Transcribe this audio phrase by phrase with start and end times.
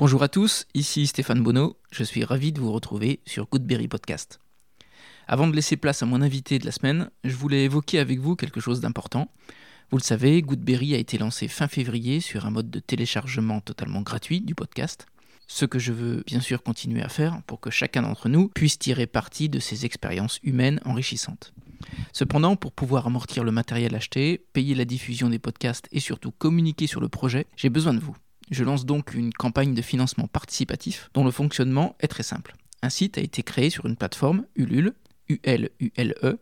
[0.00, 4.40] Bonjour à tous, ici Stéphane Bonneau, je suis ravi de vous retrouver sur Goodberry Podcast.
[5.28, 8.34] Avant de laisser place à mon invité de la semaine, je voulais évoquer avec vous
[8.34, 9.30] quelque chose d'important.
[9.90, 14.00] Vous le savez, Goodberry a été lancé fin février sur un mode de téléchargement totalement
[14.00, 15.04] gratuit du podcast.
[15.46, 18.78] Ce que je veux bien sûr continuer à faire pour que chacun d'entre nous puisse
[18.78, 21.52] tirer parti de ces expériences humaines enrichissantes.
[22.14, 26.86] Cependant, pour pouvoir amortir le matériel acheté, payer la diffusion des podcasts et surtout communiquer
[26.86, 28.16] sur le projet, j'ai besoin de vous.
[28.50, 32.56] Je lance donc une campagne de financement participatif dont le fonctionnement est très simple.
[32.82, 34.94] Un site a été créé sur une plateforme Ulule,
[35.28, 36.38] U-L-U-L-E,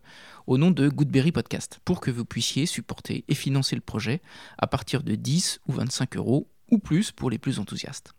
[0.47, 4.23] au nom de Goodberry Podcast, pour que vous puissiez supporter et financer le projet
[4.57, 8.15] à partir de 10 ou 25 euros ou plus pour les plus enthousiastes.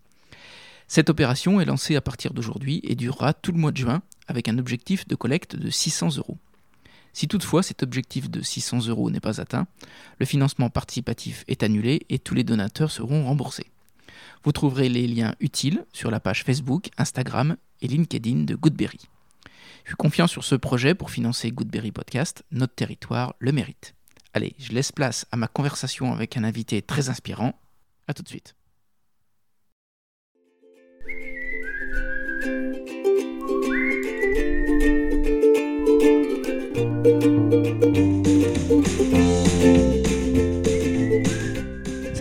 [0.87, 4.47] Cette opération est lancée à partir d'aujourd'hui et durera tout le mois de juin avec
[4.49, 6.37] un objectif de collecte de 600 euros.
[7.13, 9.65] Si toutefois cet objectif de 600 euros n'est pas atteint,
[10.19, 13.65] le financement participatif est annulé et tous les donateurs seront remboursés.
[14.43, 18.99] Vous trouverez les liens utiles sur la page Facebook, Instagram et LinkedIn de Goodberry.
[19.83, 23.95] Je suis confiant sur ce projet pour financer Goodberry Podcast, notre territoire le mérite.
[24.33, 27.59] Allez, je laisse place à ma conversation avec un invité très inspirant.
[28.07, 28.55] A tout de suite.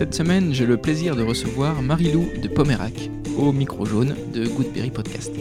[0.09, 4.89] Cette semaine, j'ai le plaisir de recevoir Marilou de Pomerac au micro jaune de Goodberry
[4.89, 5.31] Podcast.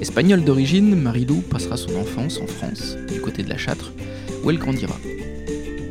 [0.00, 3.92] Espagnole d'origine, Marilou passera son enfance en France, du côté de la Châtre,
[4.42, 4.96] où elle grandira.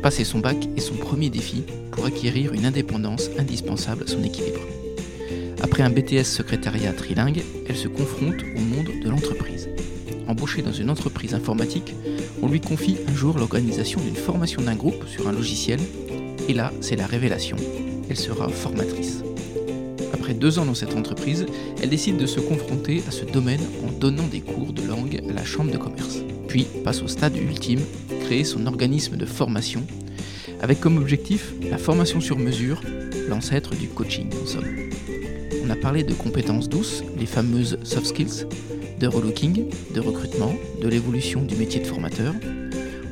[0.02, 4.60] Passer son bac est son premier défi pour acquérir une indépendance indispensable à son équilibre.
[5.62, 9.68] Après un BTS secrétariat trilingue, elle se confronte au monde de l'entreprise.
[10.26, 11.94] Embauchée dans une entreprise informatique,
[12.42, 15.78] on lui confie un jour l'organisation d'une formation d'un groupe sur un logiciel,
[16.48, 17.56] et là, c'est la révélation.
[18.12, 19.22] Elle sera formatrice.
[20.12, 21.46] Après deux ans dans cette entreprise,
[21.82, 25.32] elle décide de se confronter à ce domaine en donnant des cours de langue à
[25.32, 26.18] la chambre de commerce.
[26.46, 27.80] Puis passe au stade ultime,
[28.20, 29.82] créer son organisme de formation,
[30.60, 32.82] avec comme objectif la formation sur mesure,
[33.30, 34.76] l'ancêtre du coaching en somme.
[35.64, 38.46] On a parlé de compétences douces, les fameuses soft skills,
[39.00, 42.34] de relooking, de recrutement, de l'évolution du métier de formateur.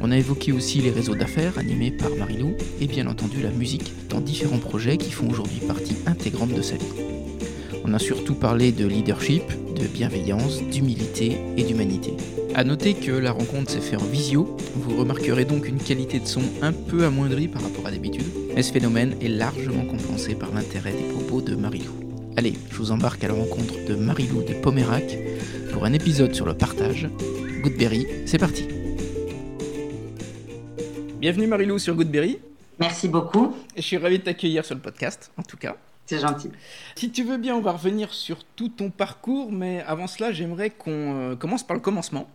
[0.02, 3.92] On a évoqué aussi les réseaux d'affaires animés par Marilou et bien entendu la musique
[4.08, 6.86] dans différents projets qui font aujourd'hui partie intégrante de sa vie.
[7.84, 9.42] On a surtout parlé de leadership,
[9.74, 12.14] de bienveillance, d'humilité et d'humanité.
[12.54, 16.26] A noter que la rencontre s'est faite en visio, vous remarquerez donc une qualité de
[16.26, 20.52] son un peu amoindrie par rapport à d'habitude, mais ce phénomène est largement compensé par
[20.52, 21.92] l'intérêt des propos de Marilou.
[22.36, 25.18] Allez, je vous embarque à la rencontre de Marilou de Pomerac
[25.72, 27.08] pour un épisode sur le partage.
[27.62, 28.64] Goodberry, c'est parti.
[31.20, 32.38] Bienvenue Marilou sur Goodberry.
[32.78, 33.54] Merci beaucoup.
[33.76, 35.76] Et je suis ravi de t'accueillir sur le podcast, en tout cas.
[36.06, 36.50] C'est gentil.
[36.94, 40.70] Si tu veux bien, on va revenir sur tout ton parcours, mais avant cela, j'aimerais
[40.70, 42.26] qu'on euh, commence par le commencement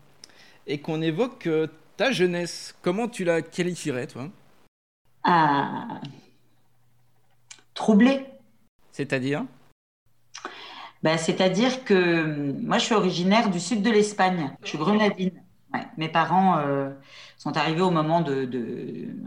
[0.67, 1.65] et qu'on évoque euh,
[1.97, 2.75] ta jeunesse.
[2.83, 4.29] Comment tu la qualifierais, toi?
[5.23, 5.99] Ah.
[7.73, 8.23] Troublée.
[8.91, 9.45] C'est-à-dire?
[11.01, 14.55] Ben, C'est-à-dire que moi, je suis originaire du sud de l'Espagne.
[14.61, 15.41] Je suis grenadine.
[15.97, 16.89] Mes parents euh,
[17.37, 18.43] sont arrivés au moment de,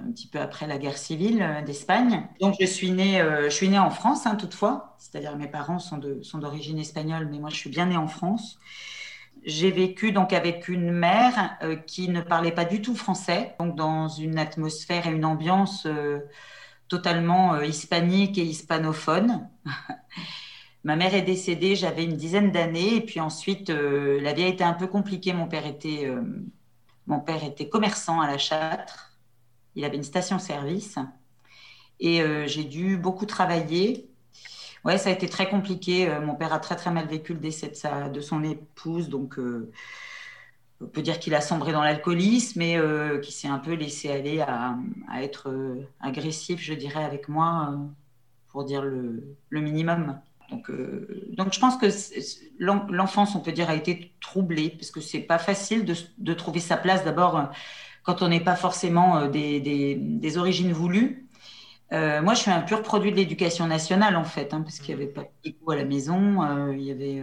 [0.06, 2.26] un petit peu après la guerre civile euh, d'Espagne.
[2.41, 4.94] Donc, je suis née, euh, je suis née en France, hein, toutefois.
[4.98, 8.09] C'est-à-dire mes parents sont de, sont d'origine espagnole, mais moi, je suis bien née en
[8.09, 8.59] France.
[9.44, 14.09] J'ai vécu donc avec une mère qui ne parlait pas du tout français, donc dans
[14.09, 15.86] une atmosphère et une ambiance
[16.88, 19.48] totalement hispanique et hispanophone.
[20.84, 24.47] Ma mère est décédée, j'avais une dizaine d'années, et puis ensuite, euh, la vie a
[24.47, 25.33] été un peu compliquée.
[25.33, 26.22] Mon père était, euh,
[27.06, 29.19] mon père était commerçant à la Châtre.
[29.75, 30.99] Il avait une station-service,
[32.00, 34.09] et euh, j'ai dû beaucoup travailler.
[34.84, 36.09] Ouais, ça a été très compliqué.
[36.21, 39.37] Mon père a très très mal vécu le décès de, sa, de son épouse, donc
[40.81, 42.81] on peut dire qu'il a sombré dans l'alcoolisme et
[43.22, 44.78] qui s'est un peu laissé aller à,
[45.21, 45.53] être
[46.00, 47.77] agressif, je dirais, avec moi,
[48.49, 50.21] pour dire le minimum.
[50.50, 51.86] Donc, euh, donc, je pense que
[52.59, 56.60] l'en- l'enfance, on peut dire, a été troublée parce que c'est pas facile de, trouver
[56.60, 57.45] sa place d'abord euh,
[58.03, 61.27] quand on n'est pas forcément euh, des, des, origines voulues.
[61.91, 65.03] Moi, je suis un pur produit de l'éducation nationale en fait, hein, parce qu'il n'y
[65.03, 66.71] avait pas de à la maison.
[66.72, 67.22] il y avait,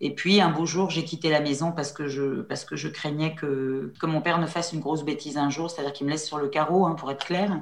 [0.00, 2.88] Et puis un beau jour, j'ai quitté la maison parce que je, parce que je
[2.88, 6.12] craignais que, que mon père ne fasse une grosse bêtise un jour, c'est-à-dire qu'il me
[6.12, 7.60] laisse sur le carreau, hein, pour être clair.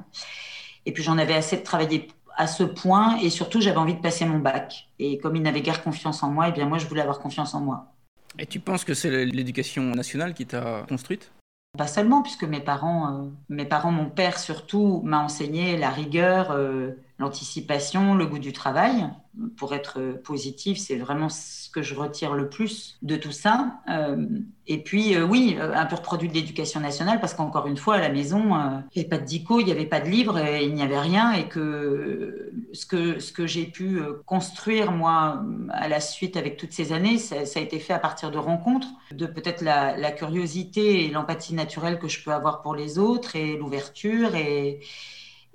[0.87, 4.01] Et puis j'en avais assez de travailler à ce point et surtout j'avais envie de
[4.01, 4.89] passer mon bac.
[4.99, 7.55] Et comme il n'avait guère confiance en moi, et bien moi je voulais avoir confiance
[7.55, 7.93] en moi.
[8.39, 11.33] Et tu penses que c'est l'éducation nationale qui t'a construite?
[11.77, 16.51] Pas seulement, puisque mes parents, euh, mes parents, mon père surtout, m'a enseigné la rigueur,
[16.51, 19.09] euh, l'anticipation, le goût du travail.
[19.57, 23.81] Pour être positif, c'est vraiment ce que je retire le plus de tout ça.
[23.91, 24.27] Euh,
[24.67, 28.01] et puis, euh, oui, un pur produit de l'éducation nationale, parce qu'encore une fois, à
[28.01, 30.39] la maison, euh, il n'y avait pas de dico, il n'y avait pas de livre,
[30.39, 31.33] il n'y avait rien.
[31.33, 36.73] Et que ce que, ce que j'ai pu construire, moi, à la suite avec toutes
[36.73, 41.05] ces années, ça, a été fait à partir de rencontres, de peut-être la, la curiosité
[41.05, 44.81] et l'empathie naturelle que je peux avoir pour les autres, et l'ouverture, et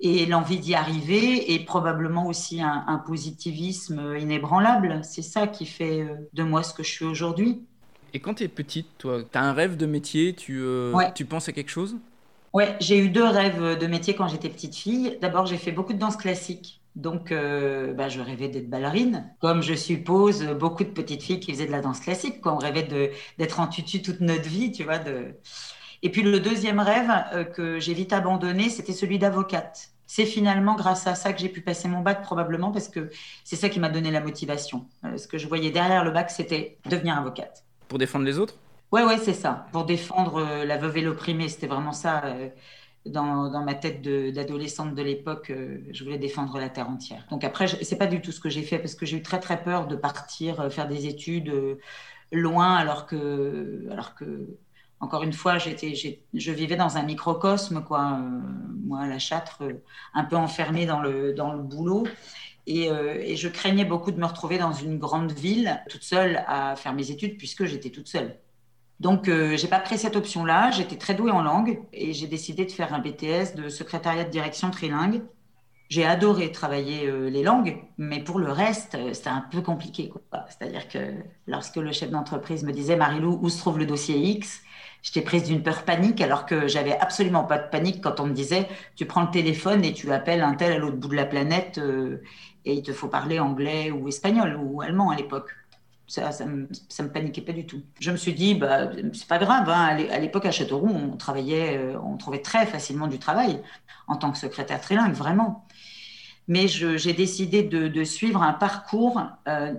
[0.02, 5.00] et l'envie d'y arriver et probablement aussi un, positivisme inébranlable.
[5.04, 7.62] C'est ça qui fait euh, de moi ce que je suis aujourd'hui.
[8.12, 11.24] Et quand tu es petite, toi, tu as un rêve de métier Tu, euh, tu
[11.24, 11.96] penses à quelque chose?
[12.52, 15.18] Ouais, j'ai eu deux rêves de métier quand j'étais petite fille.
[15.22, 16.80] D'abord, j'ai fait beaucoup de danse classique.
[16.96, 21.52] Donc, euh, bah, je rêvais d'être ballerine, comme je suppose beaucoup de petites filles qui
[21.52, 22.40] faisaient de la danse classique.
[22.40, 22.54] Quoi.
[22.54, 24.98] On rêvait d'être en tutu toute notre vie, tu vois.
[24.98, 25.36] De...
[26.02, 27.10] Et puis le deuxième rêve
[27.54, 31.62] que j'ai vite abandonné, c'était celui d'avocate c'est finalement grâce à ça que j'ai pu
[31.62, 33.08] passer mon bac probablement parce que
[33.44, 34.86] c'est ça qui m'a donné la motivation.
[35.06, 37.64] Euh, ce que je voyais derrière le bac, c'était devenir avocate.
[37.88, 38.56] Pour défendre les autres?
[38.92, 39.64] Ouais, ouais, c'est ça.
[39.72, 42.26] Pour défendre euh, la veuve et l'opprimé, c'était vraiment ça.
[42.26, 42.50] Euh,
[43.06, 45.50] dans, ma tête d'adolescente de, l'époque,
[45.90, 47.24] je voulais défendre la terre entière.
[47.30, 49.40] Donc après, c'est pas du tout ce que j'ai fait parce que j'ai eu très
[49.40, 51.52] très peur de partir faire des études
[52.30, 54.46] loin alors que alors que
[55.02, 58.20] encore une fois, j'étais, je vivais dans un microcosme, quoi.
[58.20, 58.40] Euh,
[58.84, 59.82] moi, la châtre, euh,
[60.14, 62.06] un peu enfermée dans le, dans le boulot.
[62.68, 66.76] Euh, et, je craignais beaucoup de me retrouver dans une grande ville, toute seule, à
[66.76, 68.38] faire mes études, puisque j'étais toute seule.
[69.00, 70.70] Donc, je j'ai pas pris cette option-là.
[70.70, 74.30] J'étais très douée en langue et j'ai décidé de faire un BTS de secrétariat de
[74.30, 75.22] direction trilingue.
[75.88, 80.12] J'ai adoré travailler les langues, mais pour le reste, c'était un peu compliqué.
[80.48, 80.98] C'est-à-dire que
[81.48, 84.62] lorsque le chef d'entreprise me disait Marilou, où se trouve le dossier X?
[85.02, 88.32] J'étais prise d'une peur panique alors que j'avais absolument pas de panique quand on me
[88.32, 91.26] disait tu prends le téléphone et tu appelles un tel à l'autre bout de la
[91.26, 92.22] planète euh,
[92.64, 95.50] et il te faut parler anglais ou espagnol ou allemand à l'époque.
[96.06, 96.68] Ça, ça, me,
[97.08, 97.80] paniquait pas du tout.
[97.98, 99.68] Je me suis dit, bah, c'est pas grave.
[99.70, 99.96] Hein.
[100.10, 103.62] À l'époque, à Châteauroux, on travaillait, euh, on trouvait très facilement du travail
[104.08, 105.66] en tant que secrétaire trilingue, vraiment.
[106.48, 109.72] Mais j'ai décidé de, suivre un parcours euh,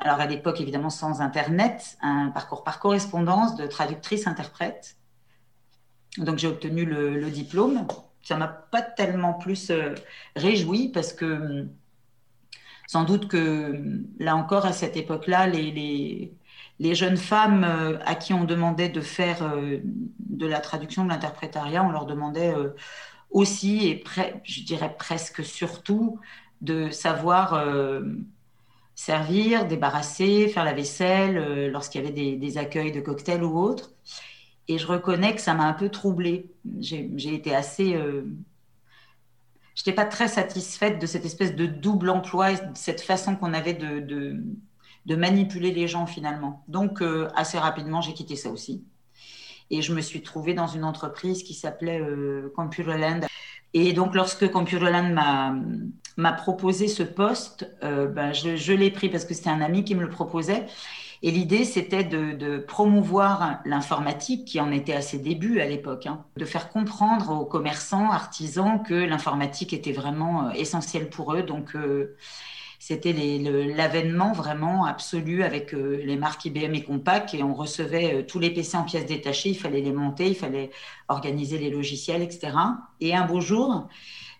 [0.00, 4.96] alors à l'époque évidemment sans Internet, un parcours par correspondance de traductrice-interprète.
[6.16, 7.86] Donc j'ai obtenu le, diplôme.
[8.22, 9.94] Ça m'a pas tellement plus euh,
[10.36, 11.68] réjoui parce que hum,
[12.86, 16.34] sans doute que hum, là encore à cette époque-là, les,
[16.78, 19.80] les, jeunes femmes euh, à qui on demandait de faire euh,
[20.18, 22.54] de la traduction, de l'interprétariat, on leur demandait
[23.30, 24.02] aussi, et
[24.44, 26.18] je dirais presque surtout,
[26.62, 27.54] de savoir
[29.00, 33.92] servir, débarrasser, faire la vaisselle euh, lorsqu'il y avait des, accueils de cocktails ou autres.
[34.68, 36.50] Et je reconnais que ça m'a un peu troublée.
[36.80, 37.94] J'ai été assez.
[37.94, 38.26] Euh...
[39.74, 43.54] Je n'étais pas très satisfaite de cette espèce de double emploi, de cette façon qu'on
[43.54, 44.44] avait de,
[45.16, 46.62] manipuler les gens finalement.
[46.68, 48.84] Donc, euh, assez rapidement, j'ai quitté ça aussi.
[49.70, 52.02] Et je me suis trouvée dans une entreprise qui s'appelait
[52.54, 53.24] Computerland.
[53.72, 55.54] Et donc, lorsque Computerland m'a
[56.16, 59.94] m'a proposé ce poste, euh, ben, je, l'ai pris parce que c'était un ami qui
[59.94, 60.66] me le proposait.
[61.22, 66.24] Et l'idée, c'était de, promouvoir l'informatique, qui en était à ses débuts à l'époque, hein.
[66.36, 71.42] de faire comprendre aux commerçants, artisans, que l'informatique était vraiment euh, essentielle pour eux.
[71.42, 72.16] Donc, euh,
[72.78, 73.12] c'était
[73.76, 78.78] l'avènement vraiment absolu avec les marques IBM et Compaq, et on recevait tous les PC
[78.78, 80.70] en pièces détachées, il fallait les monter, il fallait
[81.08, 82.52] organiser les logiciels, etc.
[83.00, 83.86] Et un beau jour,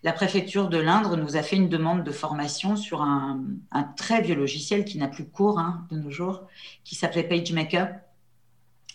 [0.03, 3.43] la préfecture de l'Indre nous a fait une demande de formation sur un,
[3.95, 6.47] très vieux logiciel qui n'a plus cours hein, de nos jours,
[6.83, 7.89] qui s'appelait PageMaker.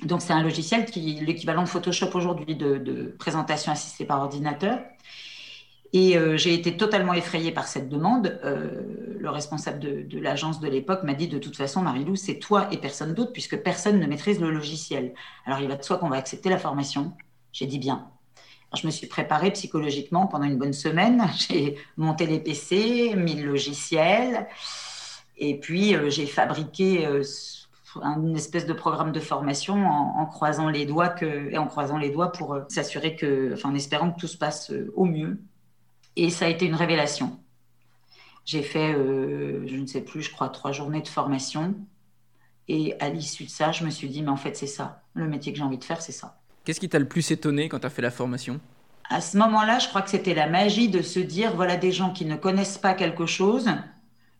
[0.02, 4.80] Donc c'est un logiciel qui est l'équivalent de Photoshop aujourd'hui de, présentation assistée par ordinateur.
[5.92, 8.38] Et euh, j'ai été totalement effrayée par cette demande.
[8.44, 12.68] Euh, le responsable de, l'agence de l'époque m'a dit de toute façon, Marilou, c'est toi
[12.72, 15.14] et personne d'autre, puisque personne ne maîtrise le logiciel.
[15.46, 17.12] Alors il va de soi qu'on va accepter la formation.
[17.52, 18.10] J'ai dit bien
[18.75, 21.25] je me suis préparée psychologiquement pendant une bonne semaine.
[21.49, 24.46] J'ai monté les PC, mis le logiciel,
[25.38, 27.23] et puis euh, j'ai fabriqué euh,
[28.02, 31.14] une espèce de programme de formation en, croisant les doigts
[31.56, 35.04] en croisant les doigts pour euh, s'assurer que, en espérant que tout se passe au
[35.04, 35.40] mieux.
[36.16, 37.38] Et ça a été une révélation.
[38.46, 41.75] J'ai fait, je ne sais plus, je crois, trois journées de formation.
[42.68, 45.02] Et à l'issue de ça, je me suis dit, mais en fait, c'est ça.
[45.14, 46.38] Le métier que j'ai envie de faire, c'est ça.
[46.66, 48.61] Qu'est-ce qui t'a le plus étonné quand tu as fait la formation?
[49.08, 52.11] À ce moment-là, je crois que c'était la magie de se dire voilà des gens
[52.11, 53.70] qui ne connaissent pas quelque chose,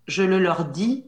[0.09, 1.05] je le leur dis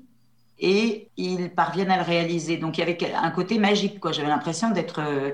[0.61, 2.57] et ils parviennent à le réaliser.
[2.57, 4.13] Donc il y avait un côté magique quoi.
[4.13, 5.33] J'avais l'impression d'être euh,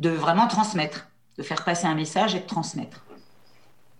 [0.00, 1.06] de vraiment transmettre,
[1.38, 3.04] de faire passer un message et de transmettre.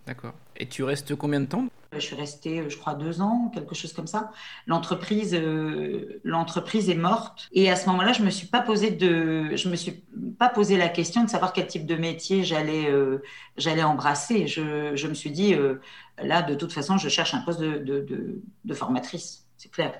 [0.06, 0.34] D'accord.
[0.56, 1.66] Et tu restes combien de temps?
[1.92, 4.32] Je suis restée, je crois, deux ans, quelque chose comme ça.
[4.66, 7.49] L'entreprise, euh, l'entreprise est morte.
[7.52, 10.02] Et à ce moment-là, je me suis pas posé de, je me suis
[10.38, 13.23] pas posé la question de savoir quel type de métier j'allais, euh,
[13.56, 14.46] j'allais embrasser.
[14.46, 15.80] Je, je, me suis dit, euh,
[16.18, 18.42] là, de toute façon, je cherche un poste de,
[18.75, 19.46] formatrice.
[19.56, 19.94] C'est clair.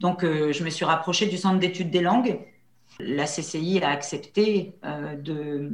[0.00, 2.38] Donc, je me suis rapprochée du centre d'études des langues.
[3.00, 5.70] La CCI a accepté de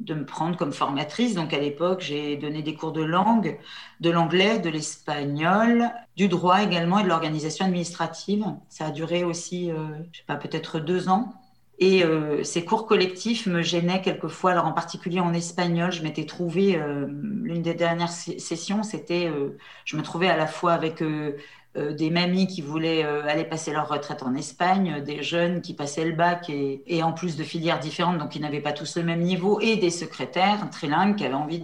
[0.00, 1.34] de me prendre comme formatrice.
[1.34, 3.58] Donc à l'époque, j'ai donné des cours de langue,
[4.00, 8.44] de l'anglais, de l'espagnol, du droit également et de l'organisation administrative.
[8.68, 9.76] Ça a duré aussi, euh,
[10.12, 11.32] je sais pas, peut-être deux ans.
[11.78, 14.52] Et euh, ces cours collectifs me gênaient quelquefois.
[14.52, 19.30] Alors en particulier en espagnol, je m'étais trouvée, euh, l'une des dernières sessions, c'était,
[19.84, 21.36] je me trouvais à la fois avec euh,
[21.76, 26.04] des mamies qui voulaient euh, aller passer leur retraite en Espagne, des jeunes qui passaient
[26.04, 29.22] le bac et, en plus de filières différentes, donc ils n'avaient pas tous le même
[29.22, 31.60] niveau, et des secrétaires trilingues qui avaient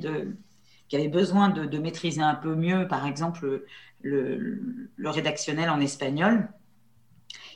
[0.89, 3.63] qui avaient besoin de, maîtriser un peu mieux, par exemple,
[4.03, 4.61] le,
[5.05, 6.49] rédactionnel en espagnol.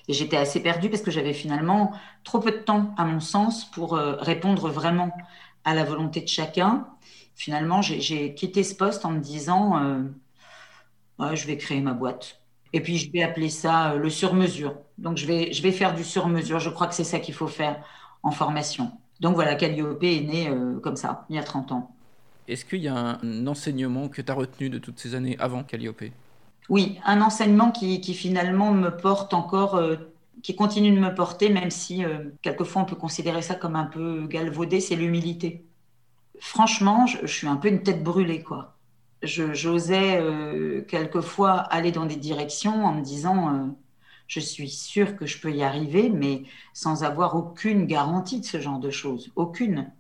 [0.07, 1.93] Et j'étais assez perdue parce que j'avais finalement
[2.23, 5.11] trop peu de temps, à mon sens, pour euh, répondre vraiment
[5.65, 6.87] à la volonté de chacun.
[7.35, 10.05] Finalement, j'ai quitté ce poste en me disant,
[11.19, 12.44] je vais créer ma boîte.
[12.75, 14.75] Et puis, je vais appeler ça euh, le sur-mesure.
[14.99, 16.59] Donc, je vais, je vais faire du sur-mesure.
[16.59, 17.81] Je crois que c'est ça qu'il faut faire
[18.25, 18.91] en formation.
[19.21, 21.95] Donc, voilà, Calliope est né euh, comme ça, il y a 30 ans.
[22.49, 25.63] Est-ce qu'il y a un enseignement que tu as retenu de toutes ces années avant
[25.63, 26.03] Calliope?
[26.69, 29.95] Oui, un enseignement qui, qui, finalement me porte encore, euh,
[30.43, 32.03] qui continue de me porter, même si
[32.43, 35.65] quelquefois on peut considérer ça comme un peu galvaudé, c'est l'humilité.
[36.41, 38.74] Franchement, je, je, suis un peu une tête brûlée, quoi
[39.25, 43.67] j'osais euh, quelquefois aller dans des directions en me disant euh,
[44.27, 48.61] je suis sûre que je peux y arriver, mais sans avoir aucune garantie de ce
[48.61, 49.91] genre de choses, aucune.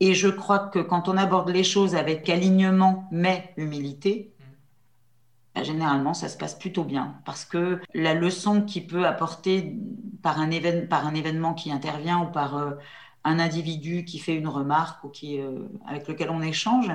[0.00, 4.32] Et je crois que quand on aborde les choses avec alignement mais humilité,
[5.54, 9.74] bah, généralement ça se passe plutôt bien parce que la leçon qui peut apporter
[10.22, 10.48] par un,
[10.88, 12.72] par un événement qui intervient ou par euh,
[13.24, 15.40] un individu qui fait une remarque ou qui,
[15.86, 16.90] avec lequel on échange,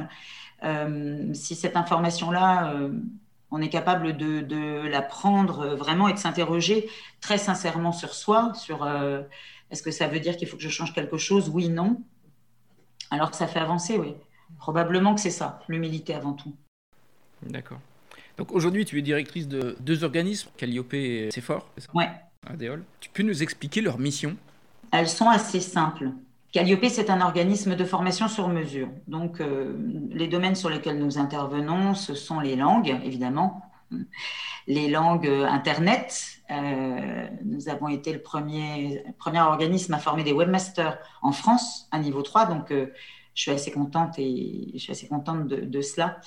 [1.34, 2.90] si cette information-là, euh,
[3.52, 6.90] on est capable de, la prendre vraiment et de s'interroger
[7.22, 9.22] très sincèrement sur soi, sur euh,
[9.72, 12.02] est-ce que ça veut dire qu'il faut que je change quelque chose Oui, non.
[13.12, 14.16] Alors ça fait avancer, oui.
[14.58, 16.56] Probablement que c'est ça, l'humilité avant tout.
[17.44, 17.80] D'accord.
[18.38, 21.92] Donc aujourd'hui, tu es directrice de deux organismes, Calliope et Sephore, c'est ça?
[21.94, 22.10] Ouais.
[22.48, 22.84] Adéol.
[23.00, 24.36] Tu peux nous expliquer leur mission
[24.92, 26.10] Elles sont assez simples.
[26.54, 28.88] Calliope, c'est un organisme de formation sur mesure.
[29.08, 29.76] Donc, euh,
[30.12, 33.64] les domaines sur lesquels nous intervenons, ce sont les langues, évidemment,
[34.68, 36.44] les langues euh, Internet.
[36.52, 41.98] Euh, nous avons été le premier, premier organisme à former des webmasters en France à
[41.98, 46.20] niveau 3, donc je suis assez contente et je suis assez contente de, de cela.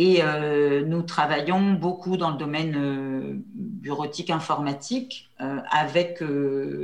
[0.00, 6.22] Et euh, nous travaillons beaucoup dans le domaine euh, bureautique informatique, euh, avec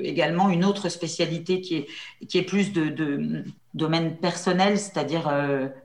[0.03, 1.87] également une autre spécialité qui est,
[2.27, 3.45] qui est plus de, de
[3.75, 5.33] domaine personnel, c'est-à-dire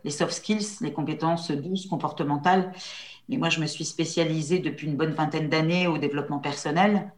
[0.03, 2.73] les soft skills, les compétences douces, comportementales.
[3.29, 7.11] Mais moi, je me suis spécialisée depuis une bonne vingtaine d'années au développement personnel.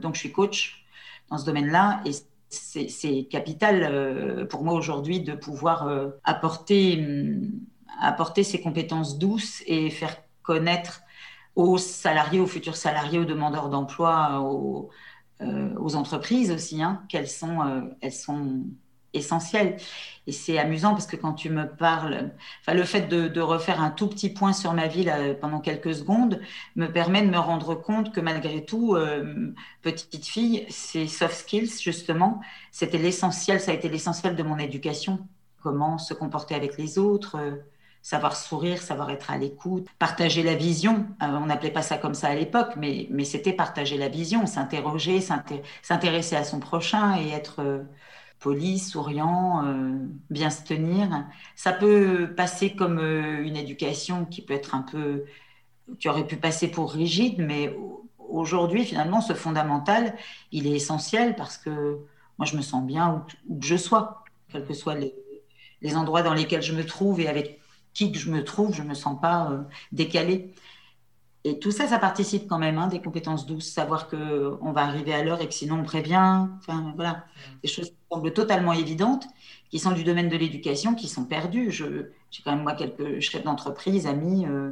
[0.00, 0.84] donc, je suis coach
[1.30, 2.02] dans ce domaine-là.
[2.04, 2.10] Et
[2.48, 5.88] c'est capital pour moi aujourd'hui de pouvoir
[6.24, 7.50] apporter hum,
[8.00, 11.02] apporter ces compétences douces et faire connaître
[11.54, 14.90] aux salariés, aux futurs salariés, aux demandeurs d'emploi, aux,
[15.42, 18.64] euh, entreprises aussi, hein, qu'elles sont, euh, sont
[19.14, 19.76] essentielles.
[20.26, 22.30] Et c'est amusant parce que quand tu me parles,
[22.66, 25.06] le fait de, refaire un tout petit point sur ma vie
[25.40, 26.40] pendant quelques secondes
[26.76, 31.80] me permet de me rendre compte que malgré tout, euh, petite fille, ces soft skills,
[31.80, 35.26] justement, c'était l'essentiel, ça a été l'essentiel de mon éducation.
[35.62, 37.36] Comment se comporter avec les autres,
[38.02, 41.06] savoir sourire, savoir être à l'écoute, partager la vision.
[41.22, 44.44] Euh, on n'appelait pas ça comme ça à l'époque, mais, mais c'était partager la vision,
[44.46, 45.20] s'interroger,
[45.82, 47.82] s'intéresser à son prochain et être euh,
[48.40, 49.92] poli, souriant, euh,
[50.30, 51.26] bien se tenir.
[51.54, 55.24] Ça peut passer comme une éducation qui peut être un peu,
[56.00, 57.72] qui aurait pu passer pour rigide, mais
[58.18, 60.16] aujourd'hui, finalement, ce fondamental,
[60.50, 61.98] il est essentiel parce que
[62.38, 65.14] moi, je me sens bien où, que je sois, quels que soient les,
[65.82, 67.61] les endroits dans lesquels je me trouve et avec
[67.94, 70.54] qui que je me trouve, je ne me sens pas euh, décalée.
[71.44, 75.12] Et tout ça, ça participe quand même hein, des compétences douces, savoir qu'on va arriver
[75.12, 76.46] à l'heure et que sinon on prévient.
[76.58, 77.24] Enfin, voilà,
[77.62, 79.26] des choses qui semblent totalement évidentes,
[79.70, 81.72] qui sont du domaine de l'éducation, qui sont perdues.
[81.72, 84.70] J'ai quand même, moi, quelques chefs d'entreprise, amis euh,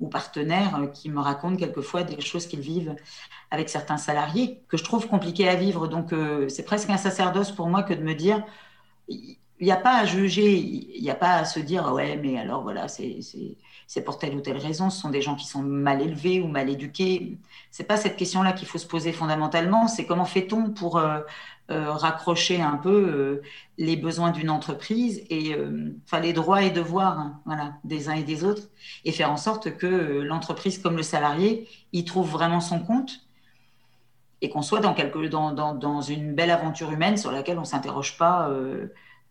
[0.00, 2.96] ou partenaires euh, qui me racontent quelquefois des choses qu'ils vivent
[3.52, 5.86] avec certains salariés que je trouve compliquées à vivre.
[5.86, 6.12] Donc,
[6.48, 8.44] c'est presque un sacerdoce pour moi que de me dire
[9.60, 12.16] il n'y a pas à juger, il n'y a pas à se dire ah ouais,
[12.16, 14.90] mais alors voilà, c'est pour telle ou telle raison.
[14.90, 17.38] Ce sont des gens qui sont mal élevés ou mal éduqués.
[17.70, 19.88] C'est pas cette question-là qu'il faut se poser fondamentalement.
[19.88, 21.20] C'est comment fait-on pour euh,
[21.70, 23.42] euh, raccrocher un peu euh,
[23.78, 25.56] les besoins d'une entreprise et
[26.04, 28.62] enfin les droits et devoirs hein, des uns et des autres
[29.04, 33.20] et faire en sorte que l'entreprise comme le salarié y trouve vraiment son compte
[34.40, 38.48] et qu'on soit dans, dans, une belle aventure humaine sur laquelle on ne s'interroge pas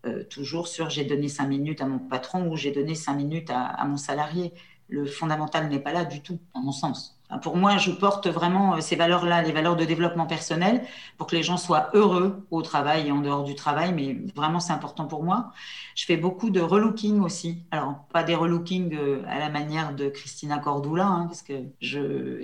[0.06, 3.50] euh, toujours sur j'ai donné cinq minutes à mon patron ou j'ai donné cinq minutes
[3.50, 4.52] à, mon salarié.
[4.88, 7.18] Le fondamental n'est pas là du tout, à mon sens.
[7.42, 10.82] pour moi, je porte vraiment euh, ces valeurs-là, les valeurs de développement personnel,
[11.18, 14.60] pour que les gens soient heureux au travail et en dehors du travail, mais vraiment
[14.60, 15.52] c'est important pour moi.
[15.96, 17.64] Je fais beaucoup de relooking aussi.
[17.72, 21.54] Alors, pas des relooking euh, à la manière de Christina Cordula, hein, parce que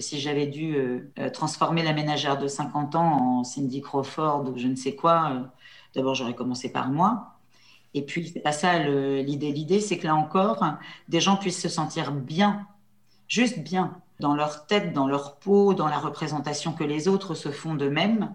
[0.01, 0.77] si j'avais dû
[1.33, 5.51] transformer la ménagère de 50 ans en Cindy Crawford ou je ne sais quoi,
[5.95, 7.34] d'abord j'aurais commencé par moi.
[7.95, 9.53] Et puis, c'est pas ça l'idée.
[9.53, 10.65] L'idée, c'est que là encore,
[11.09, 12.67] des gens puissent se sentir bien,
[13.29, 17.51] juste bien, dans leur tête, dans leur peau, dans la représentation que les autres se
[17.51, 18.35] font d'eux-mêmes,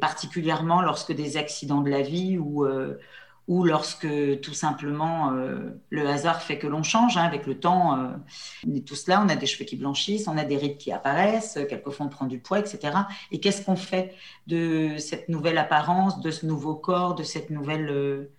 [0.00, 2.98] particulièrement lorsque des accidents de la vie ou, euh,
[3.46, 4.08] ou lorsque
[4.40, 7.16] tout simplement euh, le hasard fait que l'on change.
[7.16, 8.08] Hein, avec le temps, euh,
[8.66, 10.92] on est tous là, on a des cheveux qui blanchissent, on a des rides qui
[10.92, 12.96] apparaissent, quelquefois on prend du poids, etc.
[13.30, 14.14] Et qu'est-ce qu'on fait
[14.46, 18.30] de cette nouvelle apparence, de ce nouveau corps, de cette nouvelle euh,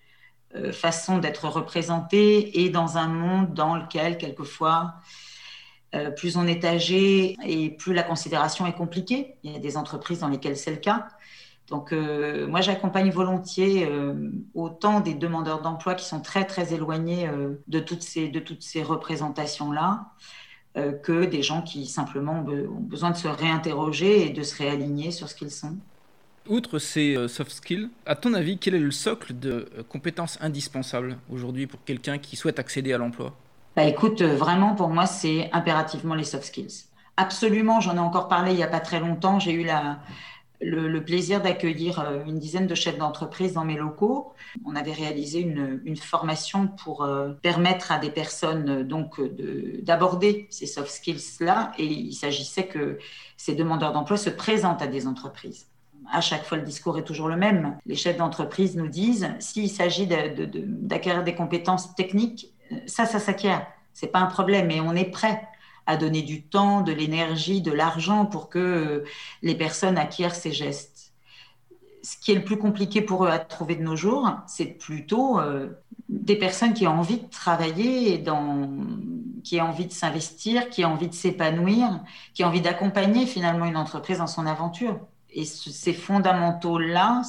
[0.71, 4.95] façon d'être représenté et dans un monde dans lequel, quelquefois,
[5.93, 9.35] euh, plus on est âgé et plus la considération est compliquée.
[9.43, 11.07] Il y a des entreprises dans lesquelles c'est le cas.
[11.67, 13.89] Donc, euh, moi, j'accompagne volontiers
[14.53, 17.29] autant des demandeurs d'emploi qui sont très, très éloignés
[17.67, 20.11] de toutes ces, de toutes ces représentations-là
[21.03, 25.29] que des gens qui simplement ont besoin de se réinterroger et de se réaligner sur
[25.29, 25.77] ce qu'ils sont.
[26.47, 30.37] Outre ces euh, soft skills, à ton avis, quel est le socle de euh, compétences
[30.41, 33.33] indispensables aujourd'hui pour quelqu'un qui souhaite accéder à l'emploi?
[33.75, 36.85] Bah écoute, euh, vraiment pour moi, c'est impérativement les soft skills.
[37.17, 39.39] Absolument, j'en ai encore parlé il n'y a pas très longtemps.
[39.39, 39.97] J'ai eu la,
[40.61, 44.33] le, plaisir d'accueillir une dizaine de chefs d'entreprise dans mes locaux.
[44.65, 47.07] On avait réalisé une, une formation pour
[47.41, 49.21] permettre à des personnes donc
[49.81, 51.71] d'aborder ces soft skills-là.
[51.77, 52.99] Et il s'agissait que
[53.37, 55.67] ces demandeurs d'emploi se présentent à des entreprises
[56.11, 57.77] à chaque fois, le discours est toujours le même.
[57.85, 62.53] Les chefs d'entreprise nous disent, s'il s'agit d'acquérir des compétences techniques,
[62.85, 63.65] ça, ça s'acquiert.
[63.93, 65.47] C'est pas un problème, mais on est prêt
[65.87, 69.03] à donner du temps, de l'énergie, de l'argent pour que
[69.41, 71.13] les personnes acquièrent ces gestes.
[72.01, 75.39] Ce qui est le plus compliqué pour eux à trouver de nos jours, c'est plutôt
[75.39, 75.69] euh,
[76.09, 78.23] des personnes qui ont envie de travailler,
[79.43, 81.99] qui ont envie de s'investir, qui ont envie de s'épanouir,
[82.33, 84.99] qui ont envie d'accompagner finalement une entreprise dans son aventure
[85.35, 87.21] et ces fondamentaux-là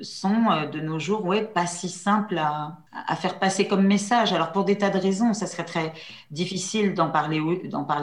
[0.00, 2.78] sont euh, de nos jours ouais, pas si simples à,
[3.16, 4.32] faire passer comme message.
[4.32, 5.92] Alors pour des tas de raisons, ça serait très
[6.30, 7.40] difficile d'en parler,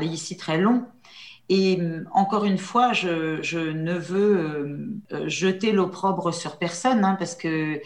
[0.05, 0.85] ici très long.
[1.49, 7.35] Et euh, encore une fois, je, ne veux euh, jeter l'opprobre sur personne, hein, parce
[7.35, 7.81] que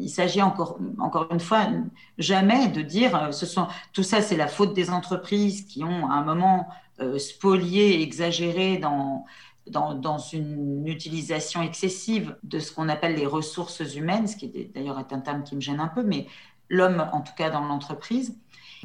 [0.00, 1.66] il s'agit encore, encore une fois
[2.16, 6.14] jamais de dire ce sont, tout ça c'est la faute des entreprises qui ont à
[6.14, 6.68] un moment
[7.18, 9.26] spolié, exagéré dans,
[9.66, 15.12] dans, une utilisation excessive de ce qu'on appelle les ressources humaines, ce qui d'ailleurs est
[15.12, 16.26] un terme qui me gêne un peu, mais
[16.68, 18.36] l'homme en tout cas dans l'entreprise.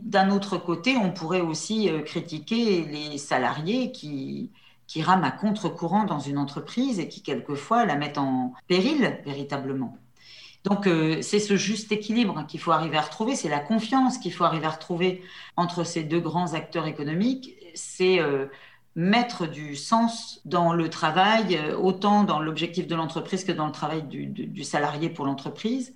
[0.01, 4.51] D'un autre côté, on pourrait aussi euh, critiquer les salariés qui,
[4.85, 9.97] qui rament à contre-courant dans une entreprise et qui quelquefois la mettent en péril véritablement.
[10.63, 14.33] Donc euh, c'est ce juste équilibre qu'il faut arriver à retrouver, c'est la confiance qu'il
[14.33, 15.23] faut arriver à retrouver
[15.55, 17.55] entre ces deux grands acteurs économiques.
[17.73, 18.47] C'est euh,
[18.97, 23.71] mettre du sens dans le travail, euh, autant dans l'objectif de l'entreprise que dans le
[23.71, 25.93] travail du, salarié pour l'entreprise.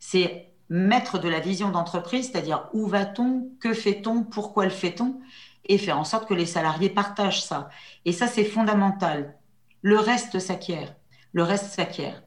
[0.00, 5.20] C'est mettre de la vision d'entreprise, c'est-à-dire où va-t-on, que fait-on, pourquoi le fait-on,
[5.66, 7.70] et faire en sorte que les salariés partagent ça.
[8.04, 9.36] Et ça, c'est fondamental.
[9.82, 10.96] Le reste s'acquiert.
[11.32, 12.20] Le reste s'acquiert.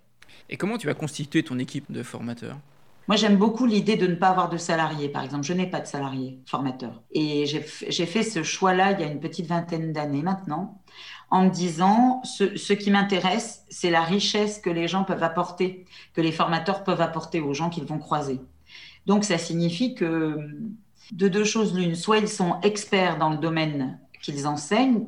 [0.50, 2.58] Et comment tu vas constituer ton équipe de formateurs?
[3.08, 5.44] Moi, j'aime beaucoup l'idée de ne pas avoir de salariés, par exemple.
[5.44, 7.02] Je n'ai pas de salariés formateurs.
[7.12, 10.82] Et j'ai fait ce choix-là il y a une petite vingtaine d'années maintenant,
[11.30, 16.22] en me disant, ce, qui m'intéresse, c'est la richesse que les gens peuvent apporter, que
[16.22, 18.40] les formateurs peuvent apporter aux gens qu'ils vont croiser.
[19.06, 20.38] Donc, ça signifie que
[21.12, 25.06] de deux choses l'une, soit ils sont experts dans le domaine qu'ils enseignent,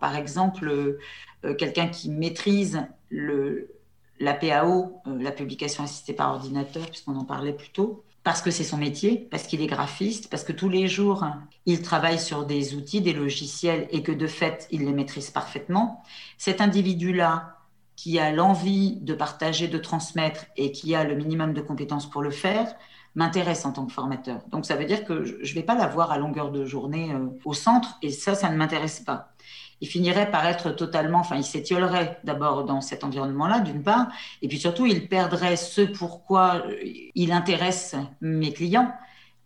[0.00, 3.75] par exemple, euh, quelqu'un qui maîtrise le,
[4.20, 8.50] la PAO, euh, la publication assistée par ordinateur, puisqu'on en parlait plus tôt, parce que
[8.50, 11.24] c'est son métier, parce qu'il est graphiste, parce que tous les jours,
[11.64, 16.02] il travaille sur des outils, des logiciels, et que de fait, il les maîtrise parfaitement.
[16.36, 17.52] Cet individu-là,
[17.94, 22.20] qui a l'envie de partager, de transmettre, et qui a le minimum de compétences pour
[22.20, 22.74] le faire,
[23.16, 24.40] m'intéresse en tant que formateur.
[24.50, 27.28] Donc ça veut dire que je ne vais pas l'avoir à longueur de journée euh,
[27.44, 29.32] au centre et ça, ça ne m'intéresse pas.
[29.80, 34.08] Il finirait par être totalement, enfin, il s'étiolerait d'abord dans cet environnement-là, d'une part,
[34.42, 36.76] et puis surtout, il perdrait ce pourquoi euh,
[37.14, 38.92] il intéresse mes clients,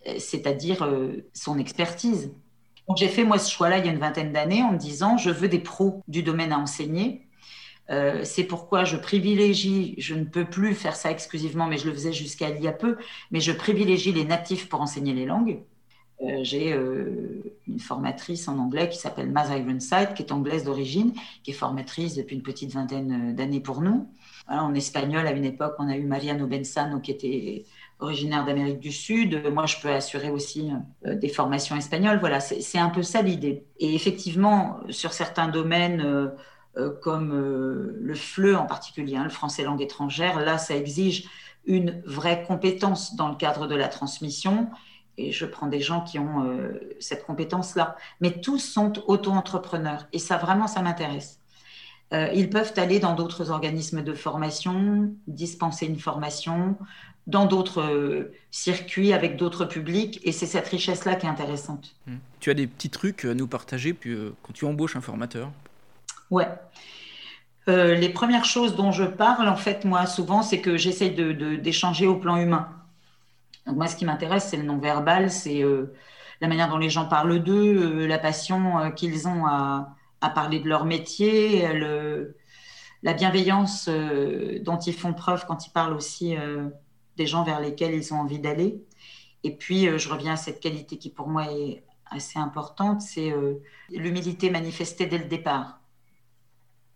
[0.06, 0.88] euh, c'est-à-dire
[1.32, 2.32] son expertise.
[2.96, 5.30] J'ai fait moi ce choix-là il y a une vingtaine d'années en me disant, je
[5.30, 7.26] veux des pros du domaine à enseigner
[7.90, 11.92] euh, c'est pourquoi je privilégie, je ne peux plus faire ça exclusivement, mais je le
[11.92, 12.96] faisais jusqu'à il y a peu,
[13.32, 15.62] mais je privilégie les natifs pour enseigner les langues.
[16.22, 21.14] Euh, j'ai euh, une formatrice en anglais qui s'appelle Maz Ironside, qui est anglaise d'origine,
[21.42, 24.08] qui est formatrice depuis une petite vingtaine d'années pour nous.
[24.48, 27.64] en espagnol, à une époque, on a eu Mariano Benzano, qui était
[28.00, 29.42] originaire d'Amérique du Sud.
[29.52, 30.70] Moi, je peux assurer aussi
[31.04, 32.18] des formations espagnoles.
[32.18, 33.64] Voilà, c'est un peu ça l'idée.
[33.78, 36.32] Et effectivement, sur certains domaines,
[36.76, 40.38] euh, comme euh, le FLE en particulier, hein, le français langue étrangère.
[40.38, 41.28] Là, ça exige
[41.66, 44.68] une vraie compétence dans le cadre de la transmission.
[45.18, 47.96] Et je prends des gens qui ont euh, cette compétence-là.
[48.20, 50.06] Mais tous sont auto-entrepreneurs.
[50.12, 51.38] Et ça, vraiment, ça m'intéresse.
[52.12, 56.76] ils peuvent aller dans d'autres organismes de formation, dispenser une formation,
[57.26, 60.20] dans d'autres circuits, avec d'autres publics.
[60.24, 61.94] Et c'est cette richesse-là qui est intéressante.
[62.06, 62.16] Mmh.
[62.40, 65.50] Tu as des petits trucs à nous partager puis, quand tu embauches un formateur?
[66.30, 66.48] Ouais.
[67.68, 72.06] Euh, les premières choses dont je parle, en fait, moi, souvent, c'est que j'essaye d'échanger
[72.06, 72.68] de, au plan humain.
[73.70, 75.94] Donc, moi, ce qui m'intéresse, c'est le non-verbal, c'est euh,
[76.40, 79.94] la manière dont les gens parlent d'eux, euh, la passion qu'ils ont à,
[80.34, 81.66] parler de leur métier,
[83.02, 86.34] la bienveillance dont ils font preuve quand ils parlent aussi
[87.16, 88.84] des gens vers lesquels ils ont envie d'aller.
[89.44, 93.32] Et puis, je reviens à cette qualité qui, pour moi, est assez importante, c'est
[93.88, 95.80] l'humilité manifestée dès le départ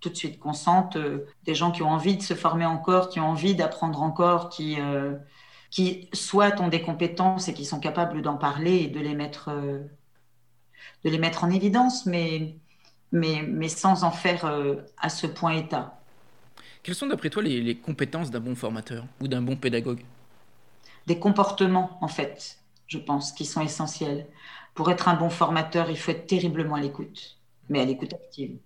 [0.04, 3.08] tout de suite, qu'on sente euh, des gens qui ont envie de se former encore,
[3.08, 5.14] qui ont envie d'apprendre encore, qui, euh,
[5.70, 9.48] qui soit ont des compétences et qui sont capables d'en parler et de les mettre,
[9.48, 9.80] euh,
[11.04, 12.56] de les mettre en évidence, mais,
[13.12, 14.44] mais, mais sans en faire
[14.98, 16.00] à ce point état.
[16.82, 20.02] Quelles sont d'après toi les, les compétences d'un bon formateur ou d'un bon pédagogue?
[21.06, 24.26] Des comportements, en fait, je pense, qui sont essentiels.
[24.74, 28.58] Pour être un bon formateur, il faut être terriblement à l'écoute, mais à l'écoute active